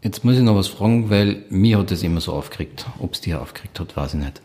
Jetzt 0.00 0.24
muss 0.24 0.36
ich 0.36 0.42
noch 0.42 0.56
was 0.56 0.68
fragen, 0.68 1.10
weil 1.10 1.44
mir 1.50 1.76
hat 1.76 1.90
das 1.90 2.02
immer 2.02 2.22
so 2.22 2.32
aufgeregt. 2.32 2.86
Ob 3.00 3.12
es 3.12 3.20
dir 3.20 3.42
aufgeregt 3.42 3.78
hat, 3.80 3.94
weiß 3.98 4.14
ich 4.14 4.20
nicht. 4.20 4.40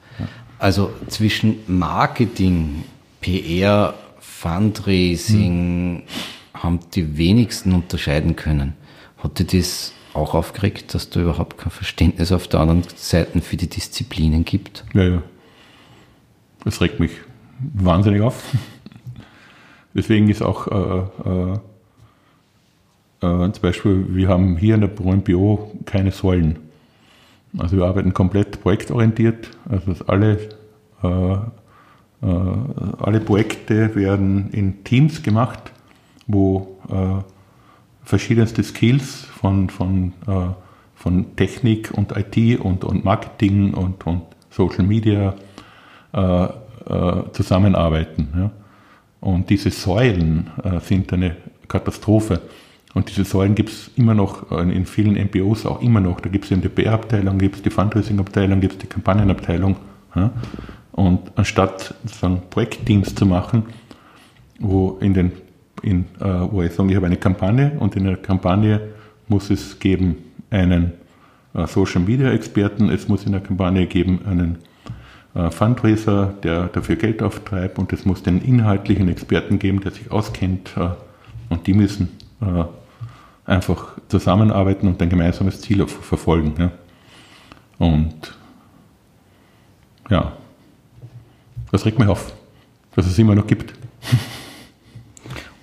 Also 0.60 0.92
zwischen 1.08 1.58
Marketing, 1.68 2.84
PR, 3.22 3.94
Fundraising 4.20 6.04
hm. 6.06 6.62
haben 6.62 6.80
die 6.94 7.18
wenigsten 7.18 7.74
unterscheiden 7.74 8.36
können. 8.36 8.74
Hat 9.18 9.40
dir 9.40 9.46
das 9.46 9.94
auch 10.14 10.34
aufgeregt, 10.34 10.94
dass 10.94 11.10
du 11.10 11.22
überhaupt 11.22 11.58
kein 11.58 11.72
Verständnis 11.72 12.32
auf 12.32 12.48
der 12.48 12.62
anderen 12.62 12.84
Seite 12.96 13.42
für 13.42 13.58
die 13.58 13.68
Disziplinen 13.68 14.46
gibt? 14.46 14.86
Ja, 14.94 15.04
ja. 15.04 15.24
Das 16.64 16.82
regt 16.82 17.00
mich 17.00 17.12
wahnsinnig 17.60 18.22
auf. 18.22 18.44
Deswegen 19.94 20.30
ist 20.30 20.42
auch 20.42 20.68
äh, 20.68 21.30
äh, 21.30 21.54
äh, 23.22 23.52
zum 23.52 23.62
Beispiel, 23.62 24.06
wir 24.10 24.28
haben 24.28 24.58
hier 24.58 24.76
in 24.76 24.82
der 24.82 24.88
BO 24.88 25.72
keine 25.86 26.12
Säulen. 26.12 26.60
Also 27.58 27.78
wir 27.78 27.86
arbeiten 27.86 28.14
komplett 28.14 28.62
projektorientiert. 28.62 29.50
Also 29.70 29.94
alle, 30.08 30.38
äh, 31.04 31.08
äh, 31.08 31.38
alle 33.00 33.20
Projekte 33.20 33.96
werden 33.96 34.50
in 34.52 34.84
Teams 34.84 35.24
gemacht, 35.24 35.72
wo 36.28 36.78
äh, 36.90 37.24
verschiedenste 38.04 38.64
Skills 38.64 39.26
von, 39.26 39.70
von, 39.70 40.14
äh, 40.28 40.48
von 40.96 41.36
Technik 41.36 41.92
und 41.92 42.14
IT 42.16 42.60
und, 42.60 42.84
und 42.84 43.06
Marketing 43.06 43.74
und, 43.74 44.06
und 44.06 44.24
Social 44.50 44.84
Media 44.84 45.34
äh, 46.14 46.44
äh, 46.44 46.52
zusammenarbeiten. 47.32 48.30
Ja. 48.36 48.52
Und 49.22 49.50
diese 49.50 49.72
Säulen 49.72 50.52
sind 50.82 51.12
eine 51.12 51.36
Katastrophe. 51.68 52.42
Und 52.96 53.10
diese 53.10 53.26
Säulen 53.26 53.56
gibt 53.56 53.70
es 53.70 53.92
immer 53.98 54.14
noch 54.14 54.52
äh, 54.52 54.62
in 54.62 54.86
vielen 54.86 55.16
MBOs 55.16 55.66
auch 55.66 55.82
immer 55.82 56.00
noch. 56.00 56.22
Da 56.22 56.30
gibt 56.30 56.50
es 56.50 56.60
die 56.60 56.70
PR-Abteilung, 56.70 57.38
gibt 57.38 57.58
es 57.58 57.62
die 57.62 57.70
Fundraising-Abteilung, 57.70 58.62
gibt 58.62 58.74
es 58.74 58.80
die 58.80 58.88
Kampagnenabteilung. 58.88 59.76
Ja? 60.16 60.32
Und 60.94 61.20
anstatt 61.36 61.94
sozusagen 62.06 62.42
Projektteams 62.50 63.14
zu 63.14 63.26
machen, 63.26 63.64
wo 64.60 64.98
in 65.02 65.14
den, 65.14 65.34
in, 65.82 66.06
äh, 66.22 66.26
wo 66.50 66.62
ich 66.62 66.72
sage, 66.72 66.90
ich 66.90 66.96
habe 66.96 67.08
eine 67.08 67.18
Kampagne 67.18 67.74
und 67.78 67.98
in 67.98 68.06
der 68.06 68.16
Kampagne 68.16 68.80
muss 69.28 69.50
es 69.50 69.78
geben 69.78 70.16
einen 70.50 70.94
äh, 71.54 71.68
Social 71.68 72.02
Media 72.02 72.32
Experten, 72.32 72.90
es 72.90 73.10
muss 73.10 73.26
in 73.26 73.34
der 73.34 73.42
Kampagne 73.42 73.88
geben 73.88 74.22
einen 74.26 74.60
äh, 75.34 75.52
Fundraiser, 75.52 76.34
der 76.44 76.68
dafür 76.68 76.96
Geld 76.96 77.22
auftreibt 77.22 77.78
und 77.78 77.92
es 77.92 78.06
muss 78.06 78.24
den 78.24 78.42
inhaltlichen 78.42 79.10
Experten 79.10 79.60
geben, 79.60 79.82
der 79.82 79.92
sich 79.92 80.12
auskennt 80.12 80.72
äh, 80.78 80.92
und 81.50 81.68
die 81.68 81.74
müssen 81.74 82.08
äh, 82.40 82.64
einfach 83.46 83.98
zusammenarbeiten 84.08 84.88
und 84.88 85.02
ein 85.02 85.10
gemeinsames 85.10 85.62
Ziel 85.62 85.86
verfolgen. 85.88 86.54
Ja. 86.58 86.72
Und 87.78 88.36
ja, 90.10 90.34
das 91.72 91.86
regt 91.86 92.00
mich 92.00 92.08
auf, 92.08 92.34
dass 92.96 93.06
es 93.06 93.18
immer 93.18 93.36
noch 93.36 93.48
gibt. 93.48 93.74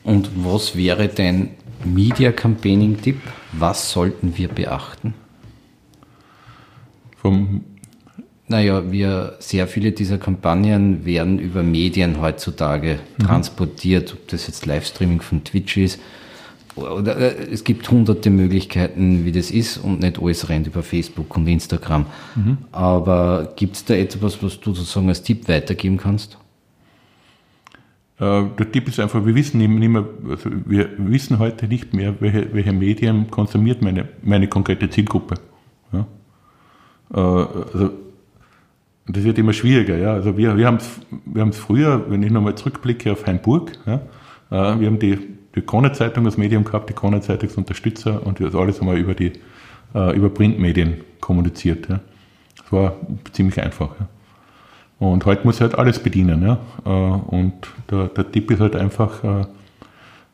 Und 0.05 0.30
was 0.45 0.76
wäre 0.76 1.09
dein 1.09 1.51
Media 1.85 2.33
Campaigning 2.33 3.01
Tipp? 3.01 3.20
Was 3.53 3.93
sollten 3.93 4.37
wir 4.37 4.49
beachten? 4.49 5.14
Vom 7.16 7.64
naja, 8.49 8.93
wir, 8.93 9.37
sehr 9.39 9.66
viele 9.66 9.93
dieser 9.93 10.18
Kampagnen 10.18 11.07
werden 11.07 11.39
über 11.39 11.62
Medien 11.62 12.20
heutzutage 12.20 12.99
mhm. 13.16 13.24
transportiert, 13.24 14.12
ob 14.12 14.28
das 14.28 14.47
jetzt 14.47 14.66
Livestreaming 14.66 15.22
von 15.22 15.43
Twitch 15.43 15.78
ist, 15.78 15.99
oder, 16.77 17.16
äh, 17.16 17.51
es 17.53 17.64
gibt 17.64 17.91
hunderte 17.91 18.31
Möglichkeiten, 18.31 19.25
wie 19.25 19.33
das 19.33 19.51
ist 19.51 19.79
und 19.79 20.01
nicht 20.01 20.20
alles 20.20 20.49
rennt 20.49 20.66
über 20.66 20.83
Facebook 20.83 21.37
und 21.37 21.47
Instagram. 21.47 22.07
Mhm. 22.35 22.59
Aber 22.73 23.53
gibt 23.57 23.77
es 23.77 23.85
da 23.85 23.95
etwas, 23.95 24.43
was 24.43 24.61
du 24.61 24.75
sozusagen 24.75 25.09
als 25.09 25.23
Tipp 25.23 25.49
weitergeben 25.49 25.99
kannst? 25.99 26.39
Äh, 28.18 28.45
der 28.59 28.73
Tipp 28.73 28.89
ist 28.89 29.01
einfach, 29.01 29.25
wir 29.27 29.35
wissen 29.35 29.59
nicht 29.59 29.68
mehr, 29.68 30.05
also 30.29 30.51
wir 30.66 30.91
wissen 30.97 31.39
heute 31.39 31.66
nicht 31.66 31.93
mehr, 31.93 32.14
welche, 32.20 32.55
welche 32.55 32.73
Medien 32.73 33.31
konsumiert 33.31 33.83
meine, 33.83 34.09
meine 34.23 34.49
konkrete 34.49 34.89
Zielgruppe. 34.89 35.35
Ja? 35.93 36.07
Äh, 37.12 37.20
also, 37.20 37.91
das 39.09 39.25
wird 39.25 39.39
immer 39.39 39.53
schwieriger. 39.53 39.99
Ja? 39.99 40.14
Also 40.14 40.37
wir, 40.39 40.57
wir 40.57 40.66
haben 40.66 40.77
es 40.77 41.01
wir 41.25 41.53
früher, 41.53 42.09
wenn 42.09 42.23
ich 42.23 42.31
nochmal 42.31 42.55
zurückblicke 42.55 43.12
auf 43.12 43.27
Hainburg, 43.27 43.73
ja? 43.85 44.01
wir 44.51 44.87
haben 44.87 44.99
die 44.99 45.18
die 45.55 45.61
Krone-Zeitung 45.61 46.26
als 46.26 46.36
Medium 46.36 46.64
gehabt, 46.64 46.88
die 46.88 46.94
Krone-Zeitungsunterstützer 46.94 48.24
und 48.26 48.40
das 48.40 48.55
alles 48.55 48.80
einmal 48.80 48.98
über 48.98 49.14
die 49.14 49.32
äh, 49.94 50.16
über 50.16 50.30
Printmedien 50.30 50.98
kommuniziert. 51.20 51.88
Ja. 51.88 52.00
Das 52.57 52.72
war 52.72 52.96
ziemlich 53.32 53.61
einfach. 53.61 53.90
Ja. 53.98 54.09
Und 54.98 55.24
heute 55.26 55.44
muss 55.44 55.57
ich 55.57 55.62
halt 55.62 55.74
alles 55.76 55.98
bedienen. 55.98 56.42
Ja. 56.42 56.59
Äh, 56.84 56.88
und 56.88 57.53
der, 57.90 58.09
der 58.09 58.30
Tipp 58.30 58.50
ist 58.50 58.61
halt 58.61 58.76
einfach, 58.76 59.46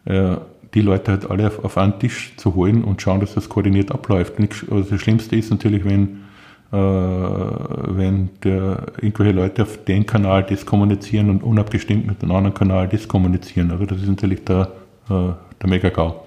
äh, 0.06 0.12
äh, 0.12 0.36
die 0.74 0.82
Leute 0.82 1.12
halt 1.12 1.30
alle 1.30 1.46
auf, 1.46 1.64
auf 1.64 1.78
einen 1.78 1.98
Tisch 1.98 2.34
zu 2.36 2.54
holen 2.54 2.84
und 2.84 3.00
schauen, 3.00 3.20
dass 3.20 3.34
das 3.34 3.48
koordiniert 3.48 3.90
abläuft. 3.90 4.34
Also 4.70 4.90
das 4.90 5.00
Schlimmste 5.00 5.34
ist 5.36 5.50
natürlich, 5.50 5.84
wenn, 5.84 6.24
wenn 6.70 8.28
der, 8.44 8.88
irgendwelche 9.00 9.32
Leute 9.32 9.62
auf 9.62 9.82
den 9.84 10.04
Kanal 10.04 10.42
das 10.42 10.66
kommunizieren 10.66 11.30
und 11.30 11.42
unabgestimmt 11.42 12.06
mit 12.06 12.22
einem 12.22 12.32
anderen 12.32 12.52
Kanal 12.52 12.86
das 12.86 13.08
kommunizieren. 13.08 13.70
Also 13.70 13.86
das 13.86 14.02
ist 14.02 14.08
natürlich 14.08 14.44
der, 14.44 14.70
der 15.09 15.68
Mega-GAU. 15.68 16.24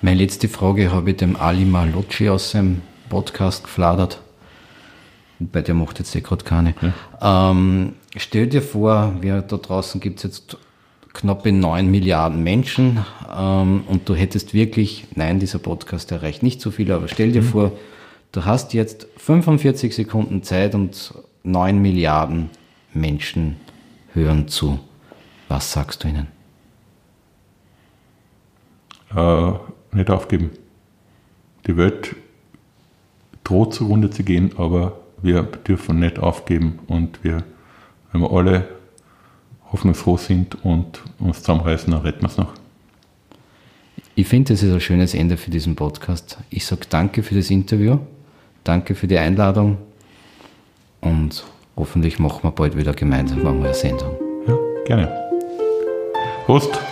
Meine 0.00 0.20
letzte 0.20 0.48
Frage 0.48 0.92
habe 0.92 1.10
ich 1.10 1.16
dem 1.16 1.36
Ali 1.36 1.64
Malocci 1.64 2.28
aus 2.28 2.50
seinem 2.50 2.82
Podcast 3.08 3.64
gefladert 3.64 4.20
bei 5.50 5.62
der 5.62 5.74
macht 5.74 5.98
jetzt 5.98 6.14
eh 6.14 6.20
gerade 6.20 6.44
keine. 6.44 6.74
Ja. 7.20 7.50
Ähm, 7.50 7.94
stell 8.16 8.46
dir 8.46 8.62
vor, 8.62 9.14
wir 9.20 9.42
da 9.42 9.56
draußen 9.56 10.00
gibt 10.00 10.18
es 10.18 10.24
jetzt 10.24 10.56
knappe 11.12 11.52
9 11.52 11.90
Milliarden 11.90 12.42
Menschen 12.42 13.04
ähm, 13.34 13.84
und 13.86 14.08
du 14.08 14.14
hättest 14.14 14.54
wirklich, 14.54 15.06
nein, 15.14 15.40
dieser 15.40 15.58
Podcast 15.58 16.10
erreicht 16.12 16.42
nicht 16.42 16.60
so 16.60 16.70
viel, 16.70 16.92
aber 16.92 17.08
stell 17.08 17.32
dir 17.32 17.42
mhm. 17.42 17.46
vor, 17.46 17.72
du 18.32 18.44
hast 18.44 18.72
jetzt 18.72 19.06
45 19.18 19.94
Sekunden 19.94 20.42
Zeit 20.42 20.74
und 20.74 21.14
9 21.42 21.80
Milliarden 21.80 22.50
Menschen 22.94 23.56
hören 24.14 24.48
zu. 24.48 24.78
Was 25.48 25.72
sagst 25.72 26.04
du 26.04 26.08
ihnen? 26.08 26.28
Äh, 29.14 29.52
nicht 29.92 30.10
aufgeben. 30.10 30.50
Die 31.66 31.76
Welt 31.76 32.16
droht 33.44 33.74
zugrunde 33.74 34.10
zu 34.10 34.22
gehen, 34.22 34.52
aber 34.56 34.98
wir 35.20 35.42
dürfen 35.42 36.00
nicht 36.00 36.18
aufgeben 36.18 36.80
und 36.86 37.22
wir, 37.22 37.44
wenn 38.10 38.20
wir 38.20 38.32
alle 38.32 38.68
hoffnungsfroh 39.70 40.16
sind 40.16 40.64
und 40.64 41.02
uns 41.18 41.40
zusammenreißen, 41.40 41.92
dann 41.92 42.02
retten 42.02 42.22
wir 42.22 42.28
es 42.28 42.36
noch. 42.36 42.52
Ich 44.14 44.28
finde, 44.28 44.52
das 44.52 44.62
ist 44.62 44.72
ein 44.72 44.80
schönes 44.80 45.14
Ende 45.14 45.36
für 45.36 45.50
diesen 45.50 45.74
Podcast. 45.74 46.38
Ich 46.50 46.66
sage 46.66 46.82
danke 46.88 47.22
für 47.22 47.34
das 47.34 47.50
Interview, 47.50 47.98
danke 48.64 48.94
für 48.94 49.06
die 49.06 49.18
Einladung 49.18 49.78
und 51.00 51.44
hoffentlich 51.76 52.18
machen 52.18 52.42
wir 52.42 52.50
bald 52.50 52.76
wieder 52.76 52.92
gemeinsam 52.92 53.46
eine 53.46 53.72
Sendung. 53.72 54.16
Ja, 54.46 54.56
gerne. 54.84 55.30
Prost! 56.44 56.91